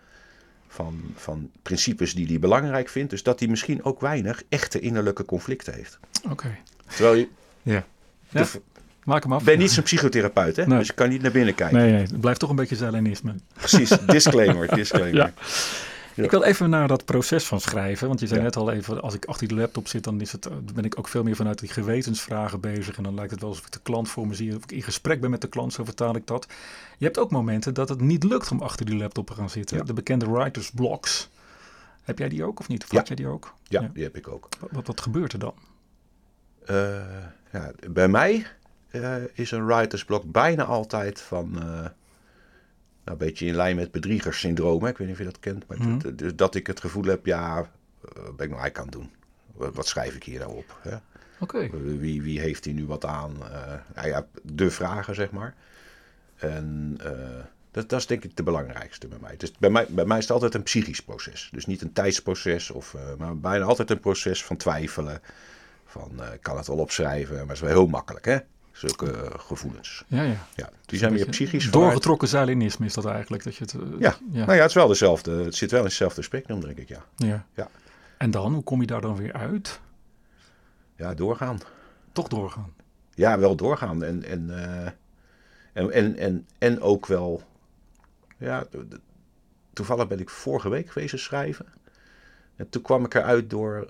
[0.68, 3.10] van, van principes die hij belangrijk vindt.
[3.10, 6.00] Dus dat hij misschien ook weinig echte innerlijke conflicten heeft.
[6.30, 6.56] Oké.
[6.88, 7.28] Terwijl je...
[7.62, 7.86] Ja.
[8.30, 8.46] de- Ja.
[9.04, 9.40] Maak hem af.
[9.40, 10.66] Ik ben niet zo'n psychotherapeut, hè?
[10.66, 10.78] Nee.
[10.78, 11.78] dus je kan niet naar binnen kijken.
[11.78, 13.36] Nee, nee, het blijft toch een beetje Zelenisme.
[13.54, 15.16] Precies, disclaimer, disclaimer.
[15.16, 15.34] Ja.
[16.16, 16.24] Ja.
[16.24, 18.08] Ik wil even naar dat proces van schrijven.
[18.08, 18.46] Want je zei Ja.
[18.46, 21.00] net al even, als ik achter die laptop zit, dan is het, eh, ben ik
[21.00, 22.98] ook veel meer vanuit die gewetensvragen bezig.
[22.98, 24.56] En dan lijkt het wel alsof ik de klant voor me zie.
[24.56, 26.48] Of ik in gesprek ben met de klant, zo vertaal ik dat.
[26.98, 29.78] Je hebt ook momenten dat het niet lukt om achter die laptop te gaan zitten.
[29.78, 29.84] Ja.
[29.84, 31.30] De bekende writer's blocks.
[32.04, 32.84] Heb jij die ook of niet?
[32.84, 33.54] Of had jij die ook?
[33.64, 34.48] Ja, die heb ik ook.
[34.60, 35.54] Wat, wat, wat gebeurt er dan?
[37.52, 38.46] Ja, bij mij
[38.90, 41.64] eh, is een writersblok bijna altijd van...
[43.06, 44.84] nou, een beetje in lijn met bedriegerssyndroom.
[44.84, 44.90] Hè?
[44.90, 45.68] Ik weet niet of je dat kent.
[45.68, 45.98] Maar Mhm.
[46.00, 47.66] dat, dus dat ik het gevoel heb, ja, eh,
[48.02, 49.12] wat ben ik nou eigenlijk aan het doen?
[49.54, 50.78] Wat, wat schrijf ik hier nou op?
[50.82, 50.96] Hè?
[51.40, 51.70] Oké.
[51.98, 53.32] Wie, wie heeft hier nu wat aan?
[53.52, 55.56] Eh, nou ja, de vragen, zeg maar.
[56.36, 57.12] En eh,
[57.72, 59.38] dat, dat is denk ik de belangrijkste bij mij.
[59.38, 59.86] Dus bij mij.
[59.90, 61.50] Bij mij is het altijd een psychisch proces.
[61.52, 65.22] Dus niet een tijdsproces, of, eh, maar bijna altijd een proces van twijfelen.
[65.86, 68.38] Van, eh, ik kan het wel opschrijven, maar het is wel heel makkelijk, hè?
[68.74, 70.04] Zulke eh, gevoelens.
[70.08, 70.38] Ja, ja.
[70.56, 73.44] Ja, die zijn meer Beetje psychisch vanuit- Doorgetrokken Zelenisme is dat eigenlijk.
[73.44, 74.16] Dat je het, eh, Ja.
[74.32, 74.46] ja.
[74.46, 75.44] Nou ja, het is wel dezelfde.
[75.44, 77.04] Het zit wel in hetzelfde spectrum, denk ik, ja.
[77.16, 77.46] ja.
[77.54, 77.68] Ja.
[78.18, 79.80] En dan, hoe kom je daar dan weer uit?
[80.96, 81.60] Ja, doorgaan.
[82.12, 82.74] Toch doorgaan.
[83.14, 84.04] Ja, wel doorgaan.
[84.04, 84.92] En, en, eh,
[85.74, 87.44] en, en, en, en ook wel.
[88.38, 88.66] Ja,
[89.74, 91.66] toevallig ben ik vorige week geweest schrijven.
[92.56, 93.88] En toen kwam ik eruit door.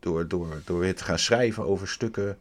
[0.00, 2.38] Door, door, door weer te gaan schrijven over stukken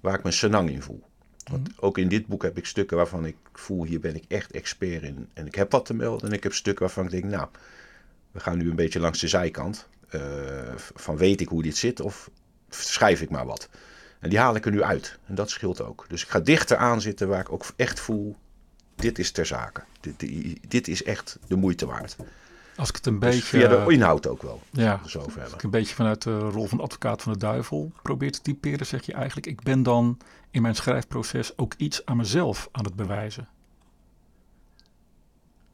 [0.00, 1.02] waar ik mijn senang in voel.
[1.50, 4.52] Want ook in dit boek heb ik stukken waarvan ik voel, hier ben ik echt
[4.52, 5.28] expert in.
[5.32, 6.28] En ik heb wat te melden.
[6.28, 7.48] En ik heb stukken waarvan ik denk, nou,
[8.32, 9.88] we gaan nu een beetje langs de zijkant.
[10.08, 10.20] eh,
[10.94, 12.30] van weet ik hoe dit zit of
[12.68, 13.68] schrijf ik maar wat.
[14.20, 15.18] En die haal ik er nu uit.
[15.26, 16.04] En dat scheelt ook.
[16.08, 18.36] Dus ik ga dichter aan zitten waar ik ook echt voel,
[18.94, 19.82] dit is ter zake.
[20.00, 20.26] Dit,
[20.70, 22.16] dit is echt de moeite waard.
[22.76, 23.58] Als ik het een Dus beetje...
[23.58, 24.60] via de inhoud ook wel.
[24.70, 28.32] ja, Zo Als ik een beetje vanuit de rol van advocaat van de duivel probeer
[28.32, 30.18] te typeren, zeg je eigenlijk: ik ben dan
[30.50, 33.48] in mijn schrijfproces ook iets aan mezelf aan het bewijzen.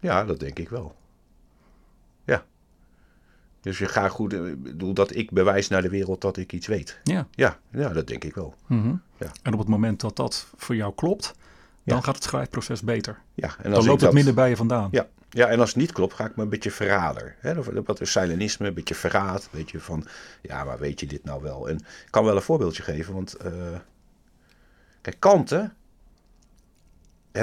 [0.01, 0.97] Ja, dat denk ik wel.
[2.25, 2.45] Ja.
[3.61, 6.53] Dus je gaat goed, eh, ik bedoel dat ik bewijs naar de wereld dat ik
[6.53, 7.01] iets weet.
[7.05, 7.27] Ja.
[7.31, 8.55] Ja, ja dat denk ik wel.
[8.67, 8.95] Mhm.
[9.17, 9.31] Ja.
[9.43, 11.35] En op het moment dat dat voor jou klopt,
[11.85, 12.03] dan Ja.
[12.03, 13.21] gaat het schrijfproces beter.
[13.35, 14.89] Ja, en Dan als loopt het minder bij je vandaan.
[14.91, 17.37] Ja, ja, en als het niet klopt, ga ik me een beetje verrader.
[17.39, 17.83] Hè?
[17.83, 19.43] Wat is Silenisme, een beetje verraad.
[19.43, 20.07] Een beetje van,
[20.43, 21.69] ja, maar weet je dit nou wel?
[21.69, 23.35] En ik kan wel een voorbeeldje geven, want...
[23.35, 23.53] eh,
[25.01, 25.57] kijk, Kant, hè?
[25.57, 25.71] Daar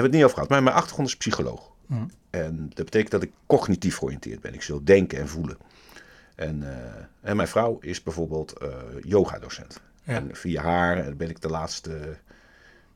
[0.00, 1.70] we het niet over gehad, maar mijn achtergrond is psycholoog.
[1.86, 2.04] Mhm.
[2.30, 4.54] En dat betekent dat ik cognitief georiënteerd ben.
[4.54, 5.58] Ik zul denken en voelen.
[6.34, 8.68] En, eh, en mijn vrouw is bijvoorbeeld eh
[9.00, 9.80] yogadocent.
[10.02, 10.14] Ja.
[10.14, 12.16] En via haar ben ik de laatste,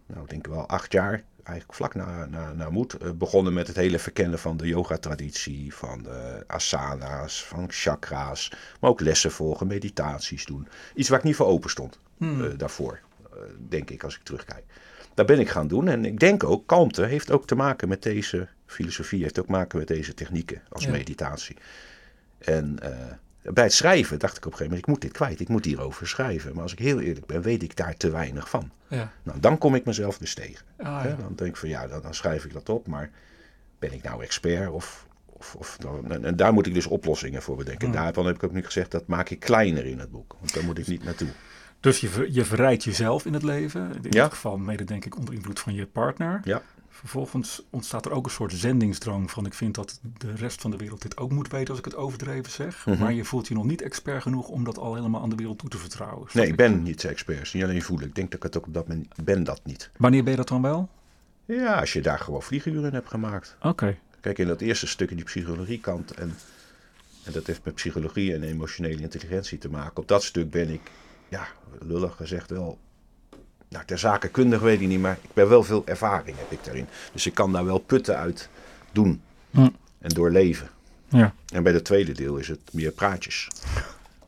[0.07, 3.67] nou ik denk wel acht jaar, eigenlijk vlak na, na, na moed, eh, begonnen met
[3.67, 9.67] het hele verkennen van de yoga-traditie, van de asana's, van chakra's, maar ook lessen volgen,
[9.67, 10.69] meditaties doen.
[10.95, 12.45] Iets waar ik niet voor open stond Hmm.
[12.45, 13.01] eh, daarvoor,
[13.33, 14.65] eh, denk ik als ik terugkijk.
[15.15, 18.03] Daar ben ik gaan doen en ik denk ook, kalmte heeft ook te maken met
[18.03, 20.91] deze filosofie, heeft ook te maken met deze technieken als Ja.
[20.91, 21.57] meditatie.
[22.39, 22.79] En
[23.53, 25.65] bij het schrijven dacht ik op een gegeven moment, ik moet dit kwijt, ik moet
[25.65, 26.53] hierover schrijven.
[26.55, 28.71] Maar als ik heel eerlijk ben, weet ik daar te weinig van.
[28.89, 29.13] Ja.
[29.23, 30.67] Nou, dan kom ik mezelf dus tegen.
[30.79, 31.05] Ah.
[31.05, 33.11] Dan denk ik van ja, dan, dan schrijf ik dat op, maar
[33.79, 35.07] ben ik nou expert of...
[35.27, 37.87] of, of dan, en, en daar moet ik dus oplossingen voor bedenken.
[37.89, 38.03] En Hmm.
[38.03, 40.37] daarvan heb ik ook nu gezegd, dat maak ik kleiner in het boek.
[40.41, 41.29] Want daar moet ik niet naartoe.
[41.81, 43.81] Dus je, je verrijdt jezelf in het leven.
[43.81, 44.23] In Ja.
[44.23, 46.41] dit geval mede denk ik onder invloed van je partner.
[46.45, 46.63] Ja.
[46.95, 50.77] Vervolgens ontstaat er ook een soort zendingsdrang van ik vind dat de rest van de
[50.77, 52.87] wereld dit ook moet weten als ik het overdreven zeg.
[52.87, 52.99] Mhm.
[52.99, 55.59] Maar je voelt je nog niet expert genoeg om dat al helemaal aan de wereld
[55.59, 56.29] toe te vertrouwen.
[56.33, 57.55] Nee, ik ben niet expert.
[57.55, 58.07] Niet alleen voelen.
[58.07, 59.91] Ik denk dat ik het ook op dat moment ben dat niet.
[59.97, 60.89] Wanneer ben je dat dan wel?
[61.45, 63.57] Ja, als je daar gewoon vlieguren in hebt gemaakt.
[63.63, 63.99] Oké.
[64.21, 66.11] Kijk, in dat eerste stukje die psychologiekant.
[66.11, 66.37] En,
[67.25, 69.97] en dat heeft met psychologie en emotionele intelligentie te maken.
[69.97, 70.91] Op dat stuk ben ik,
[71.29, 71.47] ja,
[71.81, 72.79] lullig gezegd wel.
[73.69, 76.65] Nou, ter zake kundig weet ik niet, maar ik ben wel veel ervaring heb ik
[76.65, 76.87] daarin.
[77.13, 78.49] Dus ik kan daar wel putten uit
[78.93, 79.69] doen Hm.
[79.99, 80.69] en doorleven.
[81.09, 83.49] Ja, En bij het tweede deel is het meer praatjes.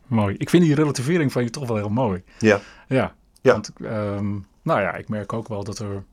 [0.06, 0.34] mooi.
[0.38, 2.22] Ik vind die relativering van je toch wel heel mooi.
[2.38, 3.52] Ja, Ja, Ja.
[3.52, 6.04] want ehm, nou ja, ik merk ook wel dat er,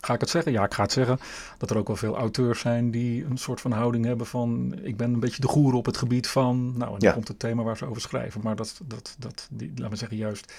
[0.00, 0.52] ga ik het zeggen?
[0.52, 1.18] Ja, ik ga het zeggen,
[1.58, 4.96] dat er ook wel veel auteurs zijn die een soort van houding hebben van, ik
[4.96, 7.12] ben een beetje de goer op het gebied van, nou, en dan Ja.
[7.12, 10.16] komt het thema waar ze over schrijven, maar dat, dat, dat die, laten we zeggen,
[10.16, 10.52] juist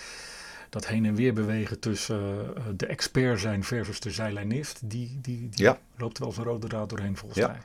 [0.75, 2.19] dat heen en weer bewegen tussen
[2.55, 5.79] eh, de expert zijn versus de zijlijnist, die, die, die Ja.
[5.97, 7.47] loopt wel als een rode draad doorheen volgens Ja.
[7.47, 7.57] mij.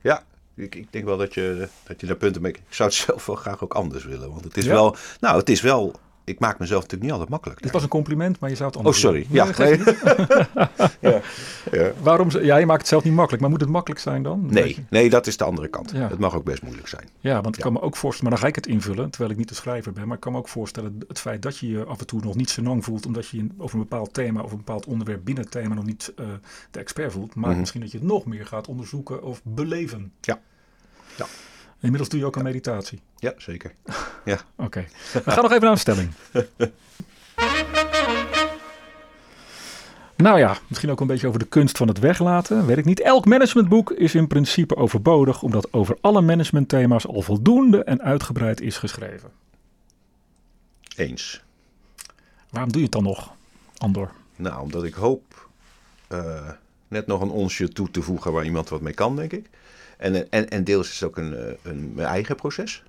[0.00, 0.24] ja.
[0.56, 2.52] Ik, ik denk wel dat je, dat je daar punten mee...
[2.52, 4.30] Ik zou het zelf wel graag ook anders willen.
[4.30, 4.70] Want het is Ja.
[4.72, 4.96] wel...
[5.20, 5.94] Nou, het is wel...
[6.26, 7.62] Ik maak mezelf natuurlijk niet altijd makkelijk.
[7.62, 9.20] Dit was een compliment, maar je zou het Oh, anders sorry.
[9.28, 9.36] doen.
[9.36, 9.78] Ja, Nee,
[11.10, 11.20] ja.
[11.72, 11.92] ja.
[12.02, 14.46] Waarom, ja, je maakt het zelf niet makkelijk, maar moet het makkelijk zijn dan?
[14.50, 15.90] Nee, nee, dat is de andere kant.
[15.90, 16.08] Ja.
[16.08, 17.08] Het mag ook best moeilijk zijn.
[17.20, 19.36] Ja, want ik kan me ook voorstellen, maar dan ga ik het invullen, terwijl ik
[19.38, 20.06] niet de schrijver ben.
[20.06, 22.34] Maar ik kan me ook voorstellen, het feit dat je je af en toe nog
[22.34, 25.52] niet senang voelt, omdat je over een bepaald thema of een bepaald onderwerp binnen het
[25.52, 26.26] thema nog niet eh,
[26.70, 27.58] de expert voelt, maakt Mhm.
[27.60, 30.12] misschien dat je het nog meer gaat onderzoeken of beleven.
[30.20, 30.40] Ja.
[31.16, 31.26] Ja.
[31.80, 33.00] Inmiddels doe je ook een meditatie.
[33.16, 33.74] Ja, zeker.
[34.56, 34.84] Oké.
[35.12, 36.10] We gaan nog even naar een stelling.
[40.16, 42.66] Nou ja, misschien ook een beetje over de kunst van het weglaten.
[42.66, 43.00] Weet ik niet.
[43.00, 48.76] Elk managementboek is in principe overbodig, omdat over alle managementthema's al voldoende en uitgebreid is
[48.76, 49.30] geschreven.
[50.96, 51.42] Eens.
[52.50, 53.32] Waarom doe je het dan nog,
[53.76, 54.10] Andor?
[54.36, 55.48] Nou, omdat ik hoop
[56.06, 56.48] eh,
[56.88, 59.50] net nog een onsje toe te voegen waar iemand wat mee kan, denk ik.
[59.98, 62.82] En, en, en deels is het ook een, eh, een mijn eigen proces.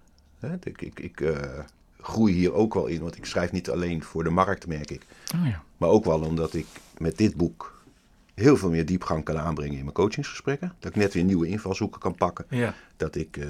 [0.63, 1.59] Ik, ik, ik eh,
[1.99, 5.05] groei hier ook wel in, want ik schrijf niet alleen voor de markt, merk ik.
[5.35, 5.63] Oh ja.
[5.77, 7.75] Maar ook wel omdat ik met dit boek
[8.33, 10.73] heel veel meer diepgang kan aanbrengen in mijn coachingsgesprekken.
[10.79, 12.45] Dat ik net weer nieuwe invalshoeken kan pakken.
[12.49, 12.73] Ja.
[12.97, 13.47] Dat ik, eh,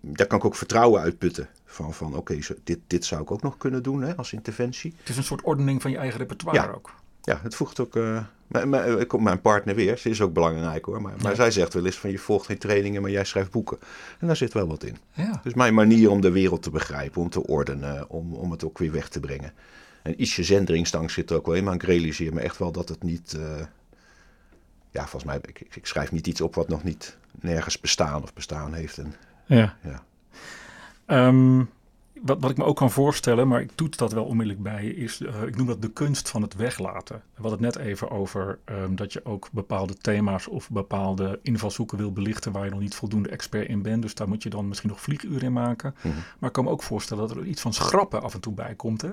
[0.00, 1.48] daar kan ik ook vertrouwen uitputten.
[1.64, 4.94] Van, van oké, dit, dit zou ik ook nog kunnen doen hè, als interventie.
[4.98, 6.72] Het is een soort ordening van je eigen repertoire Ja.
[6.72, 6.94] ook.
[7.22, 7.96] Ja, het voegt ook.
[7.96, 9.96] eh mijn, mijn, ik kom mijn partner weer.
[9.98, 11.02] Ze is ook belangrijk hoor.
[11.02, 11.36] Maar, maar Ja.
[11.36, 13.78] zij zegt wel eens van je volgt geen trainingen, maar jij schrijft boeken.
[14.18, 14.96] En daar zit wel wat in.
[15.12, 15.40] Ja.
[15.42, 18.78] Dus mijn manier om de wereld te begrijpen, om te ordenen, om, om het ook
[18.78, 19.52] weer weg te brengen.
[20.02, 22.88] En ietsje zendringstang zit er ook wel in, maar ik realiseer me echt wel dat
[22.88, 23.32] het niet.
[23.32, 23.64] eh,
[24.90, 28.22] ja, volgens mij, ik, ik, ik schrijf niet iets op wat nog niet nergens bestaan
[28.22, 28.98] of bestaan heeft.
[28.98, 29.14] En,
[29.46, 29.76] ja.
[29.82, 30.02] ja.
[31.06, 31.62] Ehm,
[32.22, 35.20] wat, wat ik me ook kan voorstellen, maar ik doe dat wel onmiddellijk bij, is,
[35.20, 37.16] eh, ik noem dat de kunst van het weglaten.
[37.34, 41.98] We hadden het net even over ehm, dat je ook bepaalde thema's of bepaalde invalshoeken
[41.98, 44.02] wil belichten waar je nog niet voldoende expert in bent.
[44.02, 45.94] Dus daar moet je dan misschien nog vlieguren in maken.
[45.98, 46.14] Mhm.
[46.38, 48.74] Maar ik kan me ook voorstellen dat er iets van schrappen af en toe bij
[48.74, 49.02] komt.
[49.02, 49.10] Hè?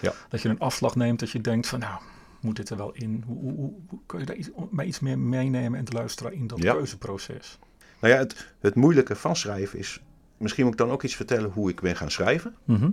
[0.00, 0.12] Ja.
[0.28, 2.00] Dat je een afslag neemt, dat je denkt van nou,
[2.40, 3.22] moet dit er wel in?
[3.26, 6.32] Hoe, hoe, hoe, hoe kan je daar iets, mij iets meer meenemen en te luisteren
[6.32, 6.72] in dat Ja.
[6.72, 7.58] keuzeproces?
[7.98, 10.00] Nou ja, het, het moeilijke van schrijven is.
[10.36, 12.54] Misschien moet ik dan ook iets vertellen hoe ik ben gaan schrijven.
[12.64, 12.90] Mhm.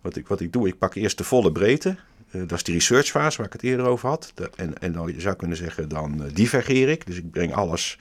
[0.00, 1.96] Wat ik, wat ik doe, ik pak eerst de volle breedte.
[2.30, 4.32] Eh, dat is die researchfase waar ik het eerder over had.
[4.34, 7.06] De- en, en dan je zou kunnen zeggen, dan eh, divergeer ik.
[7.06, 7.96] Dus ik breng alles,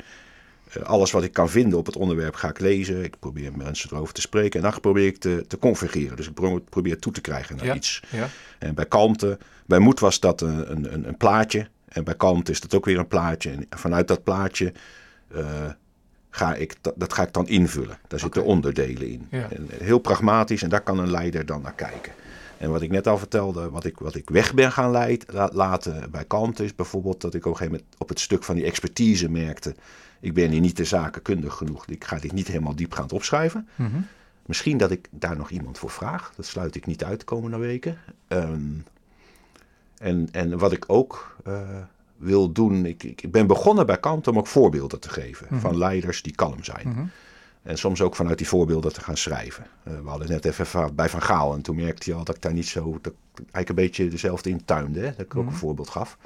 [0.72, 3.04] eh, alles wat ik kan vinden op het onderwerp ga ik lezen.
[3.04, 4.63] Ik probeer mensen erover te spreken.
[4.63, 6.15] En dan probeer ik te, te convergeren.
[6.18, 7.76] Dus ik pro- probeer toe te krijgen naar Ja.
[7.76, 8.02] iets.
[8.10, 8.28] Ja.
[8.60, 11.68] En bij kalmte, bij moed was dat een, een, een, een plaatje.
[11.88, 13.50] En bij kalmte is dat ook weer een plaatje.
[13.52, 14.74] En vanuit dat plaatje
[16.30, 17.98] ga ik, dat, ga ik dan invullen.
[18.08, 19.28] Daar zitten onderdelen in.
[19.32, 19.50] Ja.
[19.52, 22.13] En heel pragmatisch en daar kan een leider dan naar kijken.
[22.58, 25.50] En wat ik net al vertelde, wat ik, wat ik weg ben gaan leid, la-
[25.54, 28.56] laten bij kalmte is bijvoorbeeld dat ik op een gegeven moment op het stuk van
[28.56, 29.76] die expertise merkte.
[30.20, 31.86] Ik ben hier niet de zakenkundig genoeg.
[31.86, 33.68] Ik ga dit niet helemaal diepgaand opschrijven.
[33.76, 33.98] Mhm.
[34.46, 36.32] Misschien dat ik daar nog iemand voor vraag.
[36.36, 37.98] Dat sluit ik niet uit de komende weken.
[38.28, 38.62] Ehm,
[39.98, 41.60] en, en wat ik ook eh,
[42.19, 45.60] wil doen, ik, ik ben begonnen bij Kant om ook voorbeelden te geven Mhm.
[45.60, 46.88] van leiders die kalm zijn.
[46.88, 47.03] Mhm.
[47.63, 49.65] En soms ook vanuit die voorbeelden te gaan schrijven.
[49.84, 52.41] Eh, we hadden net even bij Van Gaal en toen merkte je al dat ik
[52.41, 55.05] daar niet zo, dat ik eigenlijk een beetje dezelfde in tuinde, hè?
[55.05, 55.51] dat ik ook Mhm.
[55.53, 56.17] een voorbeeld gaf.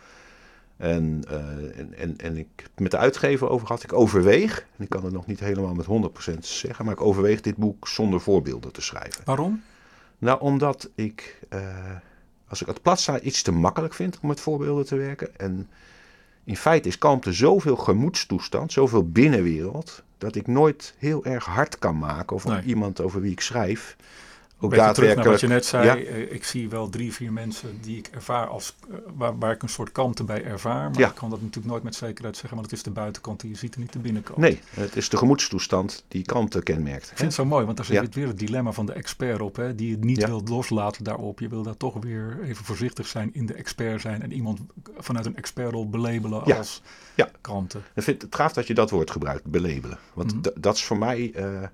[0.77, 4.59] En, eh, en, en, en ik heb het met de uitgever over gehad, ik overweeg,
[4.77, 7.87] en ik kan het nog niet helemaal met 100% zeggen, maar ik overweeg dit boek
[7.87, 9.21] zonder voorbeelden te schrijven.
[9.25, 9.61] Waarom?
[10.17, 11.61] Nou, omdat ik, eh,
[12.53, 15.37] als ik het plat sta, iets te makkelijk vind om met voorbeelden te werken.
[15.37, 15.69] En
[16.43, 21.97] in feite is kalmte zoveel gemoedstoestand, zoveel binnenwereld, dat ik nooit heel erg hard kan
[21.97, 22.63] maken over Nee.
[22.63, 23.95] iemand over wie ik schrijf.
[24.63, 25.29] Ook daadwerkelijk.
[25.29, 25.95] wat je net zei, ja.
[25.95, 29.61] Eh, ik zie wel drie, vier mensen die ik ervaar als uh, waar, waar, ik
[29.61, 30.89] een soort kanten bij ervaar.
[30.89, 31.07] Maar ja.
[31.07, 33.55] ik kan dat natuurlijk nooit met zekerheid zeggen, want het is de buitenkant die je
[33.55, 34.37] ziet en niet de binnenkant.
[34.37, 37.03] Nee, het is de gemoedstoestand die kanten kenmerkt.
[37.11, 39.55] Ik vind het zo mooi, want daar zit weer het dilemma van de expert op,
[39.55, 41.39] hè, die je niet wilt loslaten daarop.
[41.39, 44.59] Je wil daar toch weer even voorzichtig zijn in de expert zijn en iemand
[44.97, 46.81] vanuit een expertrol belabelen als
[47.15, 47.29] ja.
[47.41, 47.83] kranten.
[47.95, 49.97] Ik vind het gaaf dat je dat woord gebruikt, belabelen.
[50.13, 50.61] Want mhm.
[50.61, 51.31] dat is voor mij.
[51.35, 51.69] Uh, ik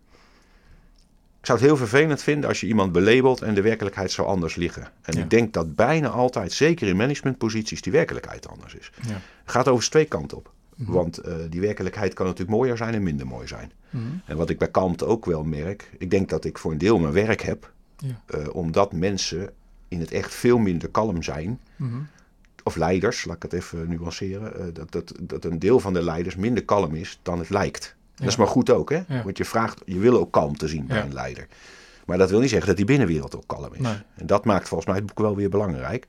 [1.49, 4.87] zou het heel vervelend vinden als je iemand belabelt en de werkelijkheid zou anders liggen.
[5.01, 8.91] En ik denk dat bijna altijd, zeker in managementposities, die werkelijkheid anders is.
[9.07, 9.13] Ja.
[9.13, 10.51] Het gaat over twee kanten op.
[10.75, 10.91] Mhm.
[10.91, 13.71] Want uh, die werkelijkheid kan natuurlijk mooier zijn en minder mooi zijn.
[13.89, 14.03] Mhm.
[14.25, 16.99] En wat ik bij Kant ook wel merk, ik denk dat ik voor een deel
[16.99, 18.21] mijn werk heb, ja.
[18.35, 19.49] uh, omdat mensen
[19.87, 21.59] in het echt veel minder kalm zijn
[22.63, 26.03] of leiders, laat ik het even nuanceren, uh, dat, dat, dat een deel van de
[26.03, 27.95] leiders minder kalm is dan het lijkt.
[28.19, 29.01] Dat is maar goed ook, hè?
[29.23, 31.47] Want je vraagt, je wil ook kalm te zien bij een leider.
[32.05, 33.87] Maar dat wil niet zeggen dat die binnenwereld ook kalm is.
[34.15, 36.07] En dat maakt volgens mij het boek wel weer belangrijk,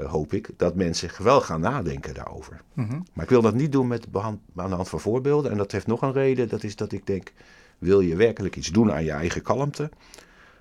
[0.00, 2.60] uh, hoop ik, dat mensen wel gaan nadenken daarover.
[2.72, 3.00] Mhm.
[3.12, 5.50] Maar ik wil dat niet doen met aan de hand van voorbeelden.
[5.50, 7.32] En dat heeft nog een reden, dat is dat ik denk,
[7.78, 9.90] wil je werkelijk iets doen aan je eigen kalmte,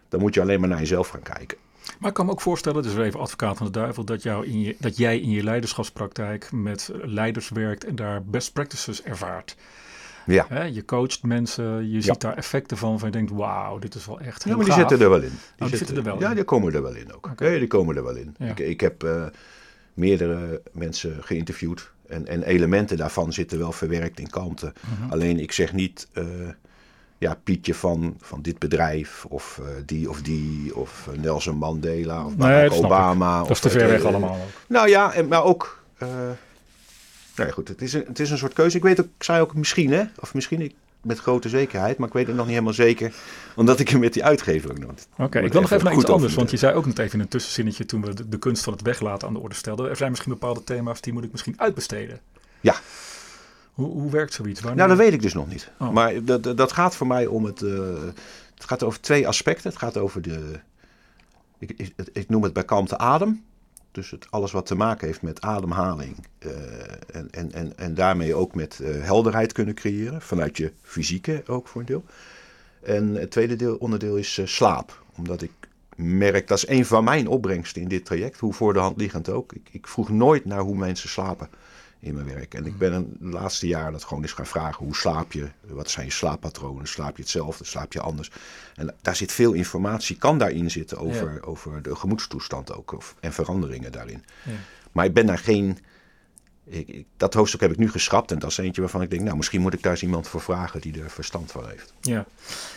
[0.09, 1.57] dan moet je alleen maar naar jezelf gaan kijken.
[1.99, 4.61] Maar ik kan me ook voorstellen, dus even advocaat van de duivel, dat, jou in
[4.61, 9.55] je, dat jij in je leiderschapspraktijk met leiders werkt en daar best practices ervaart.
[10.25, 10.45] Ja.
[10.49, 14.05] Hè, je coacht mensen, je ziet daar effecten van, van je denkt, wauw, dit is
[14.05, 15.39] wel echt heel Ja, maar die zitten er wel in.
[15.55, 17.29] Die, oh, zitten, er wel ja, die komen er wel in ook.
[17.31, 17.59] Okay.
[17.59, 18.35] die komen er wel in.
[18.39, 19.25] Ik, ik heb uh,
[19.93, 24.73] meerdere mensen geïnterviewd en, en elementen daarvan zitten wel verwerkt in kanten.
[24.99, 25.11] Mhm.
[25.11, 26.07] Alleen ik zeg niet...
[26.13, 26.23] Uh,
[27.17, 32.35] ja, Pietje van, van dit bedrijf, of uh, die of die, of Nelson Mandela, of
[32.35, 33.39] Barack nee, Obama.
[33.41, 34.49] Dat is te ver weg allemaal ook.
[34.67, 35.83] Nou ja, en, maar ook...
[36.03, 36.09] Uh,
[37.35, 38.77] nou ja, goed, het is, een, het is een soort keuze.
[38.77, 42.07] Ik weet ook, ik zei ook misschien, hè, of misschien ik, met grote zekerheid, maar
[42.07, 43.13] ik weet het nog niet helemaal zeker,
[43.55, 44.91] omdat ik hem met die uitgever ook nog.
[45.17, 47.19] Oké, ik wil nog even naar iets anders, want je zei ook net even in
[47.19, 49.89] een tussenzinnetje toen we de, de kunst van het weglaten aan de orde stelden.
[49.89, 52.19] Er zijn misschien bepaalde thema's die moet ik misschien uitbesteden.
[52.61, 52.75] Ja.
[53.73, 54.61] Hoe, hoe werkt zoiets?
[54.61, 54.77] Wanneer...
[54.77, 55.71] Nou, dat weet ik dus nog niet.
[55.79, 55.91] Oh.
[55.91, 57.61] Maar dat, dat gaat voor mij om het.
[57.61, 57.79] Uh,
[58.53, 59.69] het gaat over twee aspecten.
[59.69, 60.59] Het gaat over de.
[61.57, 63.43] Ik, ik, ik noem het bij kalmte adem.
[63.95, 66.15] Dus het, alles wat te maken heeft met ademhaling.
[66.39, 66.51] Uh,
[67.11, 70.21] en, en, en, en daarmee ook met uh, helderheid kunnen creëren.
[70.21, 72.03] Vanuit je fysieke ook voor een deel.
[72.83, 75.03] En het tweede deel, onderdeel is slaap.
[75.17, 75.51] Omdat ik
[75.95, 78.39] merk, dat is een van mijn opbrengsten in dit traject.
[78.39, 79.53] Hoe voor de hand liggend ook.
[79.53, 81.49] Ik, ik vroeg nooit naar hoe mensen slapen
[82.05, 82.53] in mijn werk.
[82.53, 85.49] En ik ben een, de laatste jaren dat gewoon eens gaan vragen: hoe slaap je?
[85.61, 86.87] Wat zijn je slaappatronen?
[86.87, 87.65] Slaap je hetzelfde?
[87.65, 88.31] Slaap je anders?
[88.75, 93.33] En daar zit veel informatie, kan daarin zitten over, over de gemoedstoestand ook of, en
[93.33, 94.23] veranderingen daarin.
[94.43, 94.51] Ja.
[94.91, 95.77] Maar ik ben daar geen.
[96.63, 99.37] Ik, dat hoofdstuk heb ik nu geschrapt en dat is eentje waarvan ik denk, nou
[99.37, 101.93] misschien moet ik daar eens iemand voor vragen die er verstand van heeft.
[102.01, 102.25] Ja.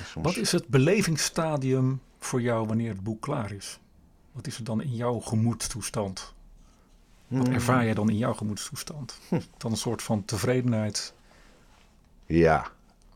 [0.04, 0.26] Soms...
[0.26, 3.78] Wat is het belevingsstadium voor jou wanneer het boek klaar is?
[4.32, 6.34] Wat is er dan in jouw gemoedstoestand?
[7.28, 7.54] Wat hmm.
[7.54, 9.18] ervaar jij dan in jouw gemoedstoestand?
[9.28, 9.40] Hm.
[9.56, 11.14] Dan een soort van tevredenheid?
[12.26, 12.66] Ja.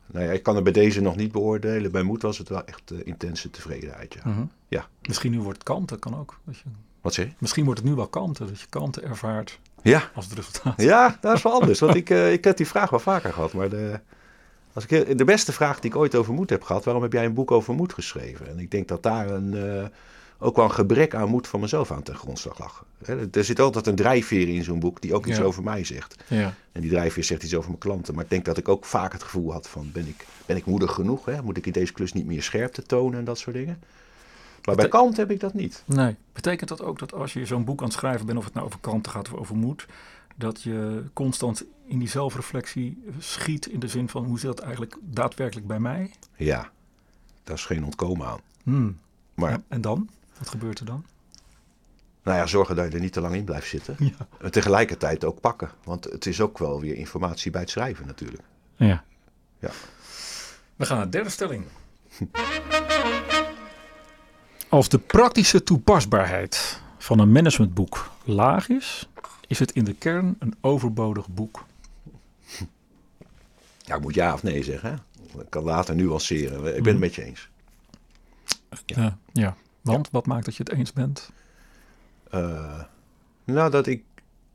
[0.06, 1.92] Nou ja, ik kan het bij deze nog niet beoordelen.
[1.92, 4.14] Bij moed was het wel echt uh, intense tevredenheid.
[4.14, 4.30] Ja.
[4.30, 4.44] Mhm.
[4.68, 4.86] ja.
[5.02, 6.38] Misschien nu wordt het kalmte, kan ook.
[6.44, 6.64] Dat je...
[7.00, 7.32] Wat zeg je?
[7.38, 10.10] Misschien wordt het nu wel kalmte, dat je kalmte ervaart ja.
[10.14, 10.82] als het resultaat.
[10.82, 11.80] Ja, dat is wel anders.
[11.80, 13.52] want ik, uh, ik heb die vraag wel vaker gehad.
[13.52, 14.00] Maar de,
[14.72, 17.24] als ik, de beste vraag die ik ooit over moed heb gehad, waarom heb jij
[17.24, 18.48] een boek over moed geschreven?
[18.48, 19.90] En ik denk dat daar een...
[20.42, 22.84] Ook wel een gebrek aan moed van mezelf aan ten grondslag lag.
[23.32, 26.24] Er zit altijd een drijfveer in zo'n boek die ook iets over mij zegt.
[26.28, 26.54] Ja.
[26.72, 28.14] En die drijfveer zegt iets over mijn klanten.
[28.14, 30.64] Maar ik denk dat ik ook vaak het gevoel had van, ben ik, ben ik
[30.64, 31.24] moedig genoeg?
[31.24, 31.42] Hè?
[31.42, 33.82] Moet ik in deze klus niet meer scherpte tonen en dat soort dingen?
[34.64, 35.82] Maar bij Kant heb ik dat niet.
[35.86, 36.16] Nee.
[36.32, 38.66] Betekent dat ook dat als je zo'n boek aan het schrijven bent, of het nou
[38.66, 39.86] over kanten gaat of over moed,
[40.36, 44.96] dat je constant in die zelfreflectie schiet in de zin van hoe zit dat eigenlijk
[45.00, 46.10] daadwerkelijk bij mij?
[46.36, 46.70] Ja,
[47.44, 48.40] daar is geen ontkomen aan.
[48.62, 48.98] Hmm.
[49.34, 50.08] Maar, en dan?
[50.42, 51.04] Wat gebeurt er dan?
[52.22, 53.96] Nou ja, zorgen dat je er niet te lang in blijft zitten.
[53.98, 54.26] Ja.
[54.40, 55.70] En tegelijkertijd ook pakken.
[55.84, 58.42] Want het is ook wel weer informatie bij het schrijven natuurlijk.
[58.76, 59.04] Ja.
[59.58, 59.70] ja.
[60.76, 61.64] We gaan naar de derde stelling.
[64.68, 69.08] Als de praktische toepasbaarheid van een managementboek laag is,
[69.46, 71.64] is het in de kern een overbodig boek.
[73.78, 74.90] Ja, ik moet ja of nee zeggen.
[74.90, 74.96] Hè?
[75.40, 76.56] Ik kan later nuanceren.
[76.56, 76.98] Ik ben het mhm.
[76.98, 77.48] met je eens.
[78.86, 79.18] Ja.
[79.32, 79.56] ja.
[79.82, 81.30] Want wat maakt dat je het eens bent?
[82.34, 82.82] Uh,
[83.44, 84.04] nou, dat ik,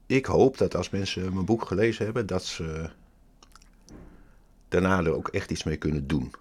[0.05, 2.89] ik hoop dat als mensen mijn boek gelezen hebben, dat ze
[4.67, 6.34] daarna er ook echt iets mee kunnen doen.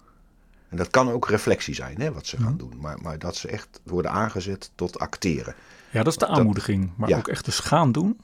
[0.69, 2.73] En dat kan ook reflectie zijn, hè, wat ze gaan doen.
[2.79, 5.55] Maar, maar dat ze echt worden aangezet tot acteren.
[5.91, 6.91] Ja, dat is de aanmoediging.
[6.95, 8.19] Maar ook echt dus gaan doen.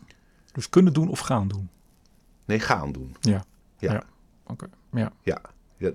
[0.51, 1.69] Dus kunnen doen of gaan doen.
[2.45, 3.15] Nee, gaan doen.
[3.19, 3.45] Ja.
[3.77, 3.91] Ja.
[3.93, 4.03] ja.
[4.43, 4.69] Oké.
[4.91, 5.11] Ja.
[5.21, 5.41] ja.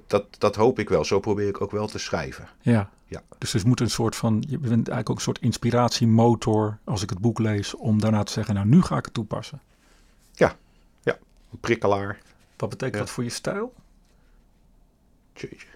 [0.06, 1.04] dat, dat hoop ik wel.
[1.04, 2.48] Zo probeer ik ook wel te schrijven.
[2.60, 2.90] Ja.
[3.10, 3.22] Ja.
[3.38, 7.10] Dus het moet een soort van, je bent eigenlijk ook een soort inspiratiemotor als ik
[7.10, 9.60] het boek lees, om daarna te zeggen, nou nu ga ik het toepassen.
[11.52, 12.20] Een prikkelaar.
[12.56, 13.00] Wat betekent Ja.
[13.00, 13.74] dat voor je stijl?
[15.32, 15.66] Jeetje,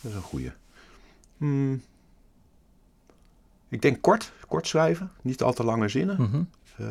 [0.00, 0.52] dat is een goeie.
[1.36, 1.82] Hmm.
[3.68, 5.10] Ik denk kort, kort schrijven.
[5.22, 6.48] Niet al te lange zinnen.
[6.76, 6.86] Eh,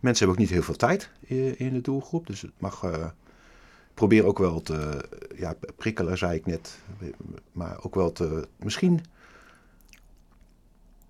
[0.00, 2.26] mensen hebben ook niet heel veel tijd in, in de doelgroep.
[2.26, 2.82] Dus het mag...
[2.82, 3.06] eh
[4.00, 5.04] probeer ook wel te...
[5.36, 6.78] Ja, prikkelen zei ik net.
[7.52, 8.48] Maar ook wel te...
[8.56, 9.00] Misschien...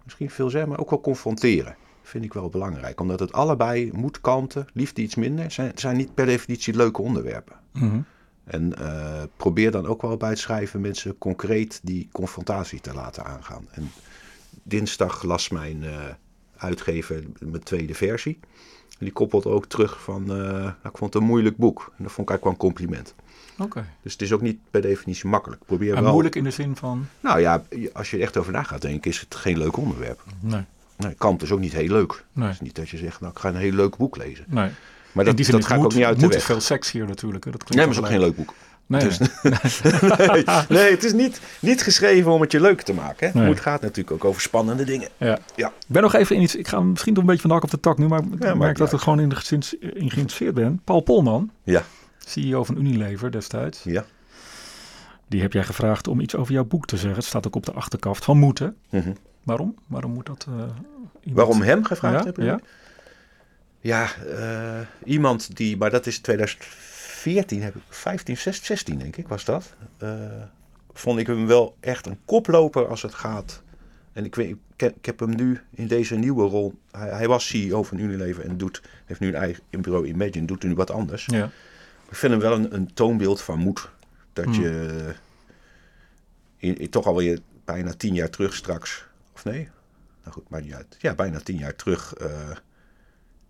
[0.05, 1.77] Misschien veel zeggen, maar ook wel confronteren.
[2.03, 3.01] Vind ik wel belangrijk.
[3.01, 5.51] Omdat het allebei moet kanten, liefde iets minder.
[5.51, 7.57] Zijn, zijn niet per definitie leuke onderwerpen.
[7.73, 8.01] Mhm.
[8.45, 13.25] En eh, probeer dan ook wel bij het schrijven mensen concreet die confrontatie te laten
[13.25, 13.67] aangaan.
[13.71, 13.91] En
[14.63, 16.05] dinsdag las mijn eh,
[16.61, 18.39] uitgever mijn tweede versie.
[18.99, 21.93] En die koppelt ook terug van, eh, nou, ik vond het een moeilijk boek.
[21.97, 23.15] En dat vond ik eigenlijk wel een compliment.
[23.59, 23.85] Oké.
[24.03, 25.65] Dus het is ook niet per definitie makkelijk.
[25.67, 28.53] Probeer En wel, moeilijk in de zin van, Nou ja, als je er echt over
[28.53, 30.21] na gaat denken, is het geen leuk onderwerp.
[30.41, 30.65] nee,
[30.97, 32.25] Nee, Kant is ook niet heel leuk.
[32.33, 34.45] nee, Het is niet dat je zegt, nou ik ga een heel leuk boek lezen.
[34.49, 34.71] nee.
[35.13, 36.43] Maar dat, dat ga ik ook niet uit de weg.
[36.43, 37.45] veel sexier natuurlijk.
[37.45, 37.51] Hè?
[37.51, 38.55] Dat Nee, maar het is ook geen leuk boek.
[38.91, 39.19] Nee, Dus-
[40.29, 40.45] nee.
[40.69, 43.31] nee, het is niet, niet geschreven om het je leuk te maken.
[43.33, 43.39] Hè?
[43.39, 43.47] Nee.
[43.47, 45.09] Moed gaat natuurlijk ook over spannende dingen.
[45.17, 45.39] Ja.
[45.57, 45.67] Ja.
[45.69, 46.57] Ik ben nog even in iets.
[46.57, 48.55] Ik ga misschien toch een beetje van de hak op de tak nu, maar ik
[48.55, 50.81] merk dat ik gewoon in, geïnteresseerd- in geïnteresseerd ben.
[50.85, 51.83] Paul Polman, Ja.
[52.19, 53.81] CEO van Unilever destijds.
[53.85, 54.05] Ja.
[55.29, 57.15] Die heb jij gevraagd om iets over jouw boek te zeggen.
[57.19, 58.77] Het staat ook op de achterkaft van moeten.
[58.91, 59.13] Mhm.
[59.43, 59.75] Waarom?
[59.87, 60.47] Waarom moet dat?
[60.49, 60.77] eh, iemand-
[61.33, 62.45] Waarom hem gevraagd Ja, hebben?
[62.45, 62.61] ja.
[63.81, 66.21] Ja, eh, iemand die, maar dat is
[67.21, 69.75] 2014, heb ik, 15, 16, 16 denk ik was dat.
[69.99, 70.43] Eh,
[70.93, 73.63] vond ik hem wel echt een koploper als het gaat.
[74.13, 76.75] En ik, weet, ik, heb hem nu in deze nieuwe rol.
[76.91, 80.63] Hij, hij was CEO van Unilever en doet, heeft nu een eigen bureau Imagine, doet
[80.63, 81.27] nu wat anders.
[81.27, 81.51] Ja.
[82.09, 83.91] Ik vind hem wel een, een toonbeeld van moed.
[84.33, 84.55] Dat Hmm.
[84.55, 85.15] je
[86.57, 89.69] in, in toch alweer bijna tien jaar terug straks, of nee,
[90.23, 90.97] nou goed, maakt niet uit.
[90.99, 92.51] Ja, bijna tien jaar terug eh,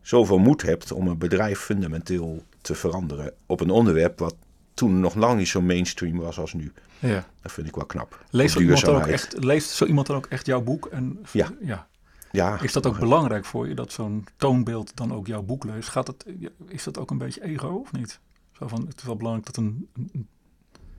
[0.01, 4.35] zoveel moed hebt om een bedrijf fundamenteel te veranderen op een onderwerp wat
[4.75, 6.73] toen nog lang niet zo mainstream was als nu.
[6.99, 7.27] ja.
[7.43, 8.25] Dat vind ik wel knap.
[8.31, 10.87] Leest, zo iemand dan ook echt, leest zo iemand dan ook echt jouw boek?
[10.87, 11.49] En, Ja.
[11.61, 11.89] ja.
[12.33, 15.89] Ja, Is dat ook belangrijk voor je, dat zo'n toonbeeld dan ook jouw boek leest?
[15.89, 16.25] Gaat het,
[16.69, 18.21] is dat ook een beetje ego of niet?
[18.53, 19.89] Zo van, het is wel belangrijk dat een...
[19.95, 20.29] een-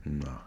[0.04, 0.38] Nou,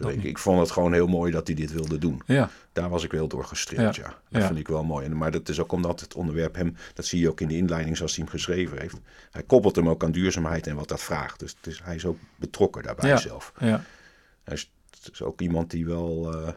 [0.00, 2.22] Dat ik, vond het gewoon heel mooi dat hij dit wilde doen.
[2.26, 4.02] ja, Daar was ik wel door gestreeld, ja.
[4.28, 4.46] Dat ja.
[4.46, 5.04] vind ik wel mooi.
[5.06, 7.56] En, maar dat is ook omdat het onderwerp hem, dat zie je ook in de
[7.56, 8.96] inleiding zoals hij hem geschreven heeft.
[9.30, 11.38] Hij koppelt hem ook aan duurzaamheid en wat dat vraagt.
[11.38, 13.52] Dus het is, hij is ook betrokken daarbij zelf.
[13.58, 13.84] ja,
[14.44, 14.70] Hij is,
[15.22, 16.52] ook iemand die wel, eh,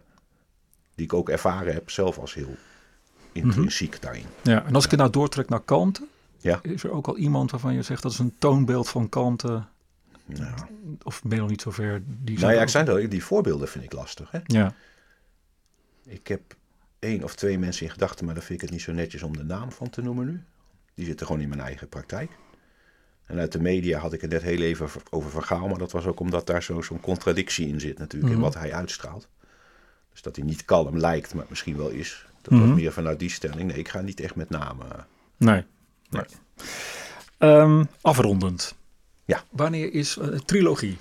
[0.96, 2.56] die ik ook ervaren heb zelf als heel
[3.32, 4.26] intrinsiek daarin.
[4.41, 4.66] ja.
[4.66, 6.60] En als ik het nou doortrek naar kanten, Ja.
[6.62, 9.68] is er ook al iemand waarvan je zegt dat is een toonbeeld van kanten,
[10.26, 10.53] Nou,
[11.03, 12.01] of ben je nog niet zover?
[12.05, 14.32] Die nou ja, ik zei die voorbeelden vind ik lastig.
[14.32, 14.39] Hè?
[14.43, 14.74] Ja,
[16.05, 16.41] Ik heb
[16.99, 19.38] één of twee mensen in gedachten, maar dan vind ik het niet zo netjes om
[19.38, 20.43] de naam van te noemen nu.
[20.93, 22.32] Die zitten gewoon in mijn eigen praktijk.
[23.26, 25.91] En uit de media had ik het net heel even over Van Gaal, maar dat
[25.91, 28.41] was ook omdat daar zo- zo'n contradictie in zit natuurlijk, Mhm.
[28.41, 29.28] in wat hij uitstraalt.
[30.11, 32.26] Dus dat hij niet kalm lijkt, maar misschien wel is.
[32.41, 32.67] Dat Mhm.
[32.67, 33.63] was meer vanuit die stelling.
[33.69, 34.88] Nee, ik ga niet echt met namen.
[35.38, 35.63] nee.
[36.09, 36.24] nee.
[37.38, 38.76] Ehm, afrondend.
[39.26, 39.43] Ja.
[39.49, 40.97] Wanneer is eh, trilogie?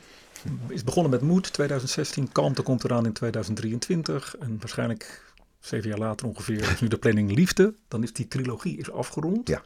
[0.68, 6.26] Is begonnen met Moed 2016, Kalmte komt eraan in 2023 en waarschijnlijk zeven jaar later
[6.26, 7.74] ongeveer is nu de planning Liefde.
[7.88, 9.48] Dan is die trilogie is afgerond.
[9.48, 9.62] Ja.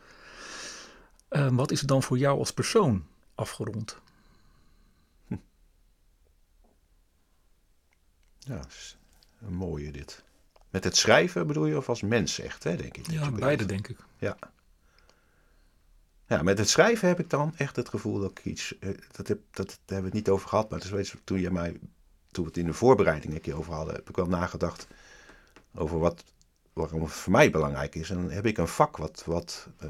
[1.28, 3.04] Ehm, wat is het dan voor jou als persoon
[3.34, 3.98] afgerond?
[8.38, 8.96] Ja, dat is
[9.46, 10.24] een mooie dit.
[10.70, 13.10] Met het schrijven bedoel je of als mens echt, hè, denk ik.
[13.10, 13.98] Ja, beide denk ik.
[14.18, 14.36] Ja.
[16.28, 18.78] Ja, met het schrijven heb ik dan echt het gevoel dat ik iets.
[18.78, 21.50] eh, Dat, heb, dat, daar hebben we het niet over gehad, maar is toen je
[21.50, 21.76] mij.
[22.30, 24.86] Toen we het in de voorbereiding een keer over hadden, heb ik wel nagedacht
[25.74, 26.24] over wat,
[26.72, 28.10] waarom het voor mij belangrijk is.
[28.10, 29.88] En dan heb ik een vak wat, wat eh,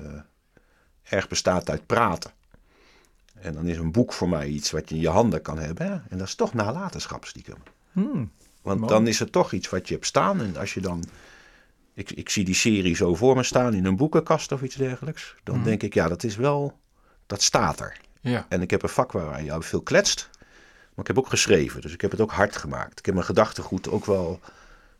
[1.03, 2.31] erg bestaat uit praten.
[3.35, 5.87] En dan is een boek voor mij iets wat je in je handen kan hebben.
[5.87, 5.93] hè.
[6.09, 7.57] En dat is toch nalatenschap stiekem.
[7.93, 8.31] Hmm.
[8.63, 10.41] Want dan is het toch iets wat je hebt staan.
[10.41, 11.05] En als je dan.
[11.97, 15.35] Ik, ik zie die serie zo voor me staan in een boekenkast of iets dergelijks.
[15.43, 15.65] Dan Mhm.
[15.65, 16.79] denk ik, ja, dat is wel.
[17.27, 17.97] Dat staat er.
[18.21, 18.47] Ja.
[18.49, 20.31] En ik heb een vak waar je veel kletst.
[20.95, 21.81] Maar ik heb ook geschreven.
[21.81, 22.99] Dus ik heb het ook hard gemaakt.
[22.99, 24.41] Ik heb mijn gedachtegoed ook wel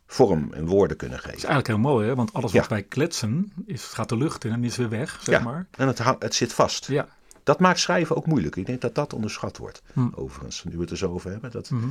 [0.07, 1.49] vorm en woorden kunnen Dat is geven.
[1.49, 2.15] eigenlijk heel mooi, hè?
[2.15, 2.59] want alles Ja.
[2.59, 5.43] wat wij kletsen is, gaat de lucht in en is weer weg, zeg Ja.
[5.43, 5.67] maar.
[5.71, 6.87] En het, het zit vast.
[6.87, 7.07] Ja.
[7.43, 8.55] Dat maakt schrijven ook moeilijk.
[8.55, 9.81] Ik denk dat dat onderschat wordt.
[9.93, 10.07] Hm.
[10.15, 11.51] Overigens, nu we het er zo over hebben.
[11.51, 11.87] Dat, Mhm.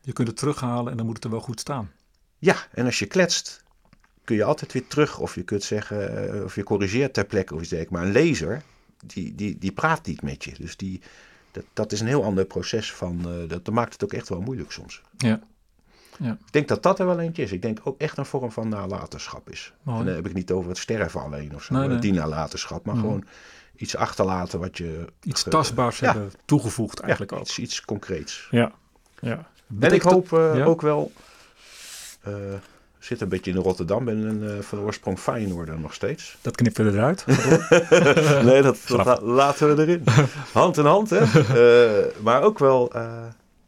[0.00, 1.90] Je kunt het terughalen en dan moet het er wel goed staan.
[2.38, 3.62] Ja, en als je kletst,
[4.24, 5.18] kun je altijd weer terug.
[5.18, 7.96] Of je kunt zeggen, eh, of je corrigeert ter plekke of iets dergelijks.
[7.98, 8.62] Maar een lezer,
[9.06, 10.52] die, die, die praat niet met je.
[10.58, 11.00] Dus die,
[11.50, 13.18] dat, dat is een heel ander proces van.
[13.20, 15.02] eh, dat, dat maakt het ook echt wel moeilijk soms.
[15.16, 15.40] Ja.
[16.18, 16.32] Ja.
[16.32, 17.52] Ik denk dat dat er wel eentje is.
[17.52, 19.72] Ik denk ook echt een vorm van nalatenschap is.
[19.82, 19.98] Mooi.
[20.00, 21.98] En dan heb ik niet over het sterven alleen of zo, Nee, eh, nee.
[21.98, 22.84] die nalatenschap.
[22.84, 23.04] Maar Mhm.
[23.04, 23.24] gewoon
[23.76, 25.04] iets achterlaten wat je...
[25.22, 26.12] Iets ge- tastbaars ja.
[26.12, 27.40] hebben toegevoegd Ja, eigenlijk ook.
[27.40, 28.48] iets, iets concreets.
[28.50, 28.72] Ja.
[29.20, 29.48] ja.
[29.80, 31.12] En ik hoop ook wel...
[33.04, 34.04] zit een beetje in Rotterdam.
[34.04, 36.36] Ben een, eh, van oorsprong Feyenoorder nog steeds.
[36.42, 37.24] Dat knippen we eruit.
[38.50, 40.04] nee, dat, la- laten we erin.
[40.52, 41.18] Hand in hand, hè.
[41.18, 43.22] Eh, maar ook wel eh,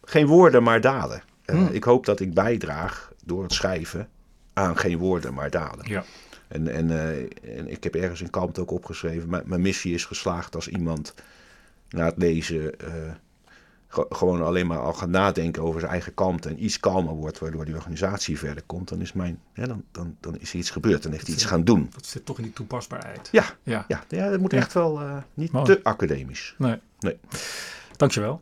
[0.04, 1.22] geen woorden, maar daden.
[1.44, 1.68] Eh, Hmm.
[1.72, 4.08] Ik hoop dat ik bijdraag door het schrijven
[4.52, 5.88] aan geen woorden, maar daden.
[5.88, 6.04] ja.
[6.48, 6.90] En, en,
[7.56, 11.14] en ik heb ergens in Kamp ook opgeschreven, mijn, mijn missie is geslaagd als iemand
[11.88, 12.72] na het lezen
[13.88, 17.64] gewoon alleen maar al gaat nadenken over zijn eigen kant en iets kalmer wordt, waardoor
[17.64, 21.02] die organisatie verder komt, dan is, mijn, ja, dan, dan, dan is er iets gebeurd.
[21.02, 21.88] Dan heeft hij iets gaan doen.
[21.94, 23.28] Dat zit toch in die toepasbaarheid.
[23.32, 23.84] Ja, Ja.
[23.88, 24.58] ja, ja dat moet Ja.
[24.58, 25.64] echt wel eh, niet Mooi.
[25.66, 26.54] te academisch.
[26.58, 26.78] Nee.
[26.98, 27.18] Nee.
[27.96, 28.40] Dankjewel.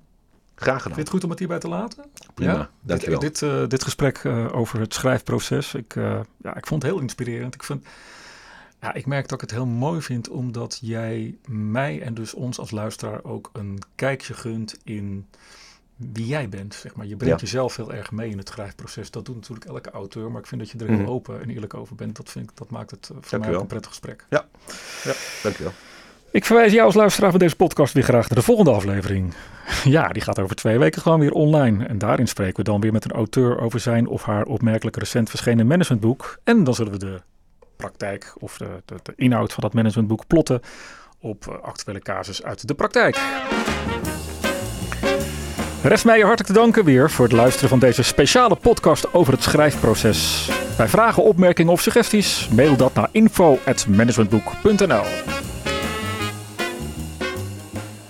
[0.54, 0.98] Graag Vind je gedaan.
[0.98, 2.04] het goed om het hierbij te laten?
[2.34, 2.70] Prima, Ja?
[2.80, 3.18] dankjewel.
[3.20, 5.94] Dit, dit, eh, dit gesprek eh, over het schrijfproces, ik,
[6.42, 7.54] ja, ik vond het heel inspirerend.
[7.54, 7.86] Ik, vind,
[8.84, 12.58] ja, ik merk dat ik het heel mooi vind omdat jij mij en dus ons
[12.58, 15.26] als luisteraar ook een kijkje gunt in
[15.96, 16.74] wie jij bent.
[16.74, 17.06] Zeg maar.
[17.06, 17.46] Je brengt Ja.
[17.46, 19.10] jezelf heel erg mee in het schrijfproces.
[19.10, 21.08] Dat doet natuurlijk elke auteur, maar ik vind dat je er heel Mhm.
[21.08, 22.16] open en eerlijk over bent.
[22.16, 24.26] Dat, vind ik, dat maakt het eh, voor mij een prettig gesprek.
[25.42, 25.72] Dankjewel.
[26.30, 29.34] Ik verwijs jou als luisteraar van deze podcast weer graag naar de volgende aflevering.
[29.84, 31.84] Ja, die gaat over twee weken gewoon weer online.
[31.86, 35.30] En daarin spreken we dan weer met een auteur over zijn of haar opmerkelijk recent
[35.30, 36.38] verschenen managementboek.
[36.44, 37.20] En dan zullen we de
[37.84, 40.60] praktijk of de, de, inhoud van dat managementboek plotten
[41.20, 43.18] op eh, actuele casus uit de praktijk.
[45.82, 49.32] Rest mij je hartelijk te danken weer voor het luisteren van deze speciale podcast over
[49.32, 50.50] het schrijfproces.
[50.76, 55.04] Bij vragen, opmerkingen of suggesties, mail dat naar info.managementboek.nl.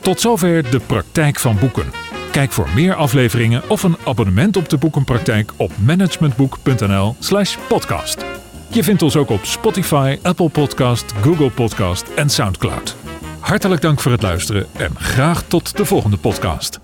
[0.01, 1.91] Tot zover de praktijk van boeken.
[2.33, 8.43] Kijk voor meer afleveringen of een abonnement op de boekenpraktijk op managementboek.nl/slash podcast.
[8.75, 12.97] Je vindt ons ook op Spotify, Apple Podcast, Google Podcast en Soundcloud.
[13.39, 16.81] Hartelijk dank voor het luisteren en graag tot de volgende podcast.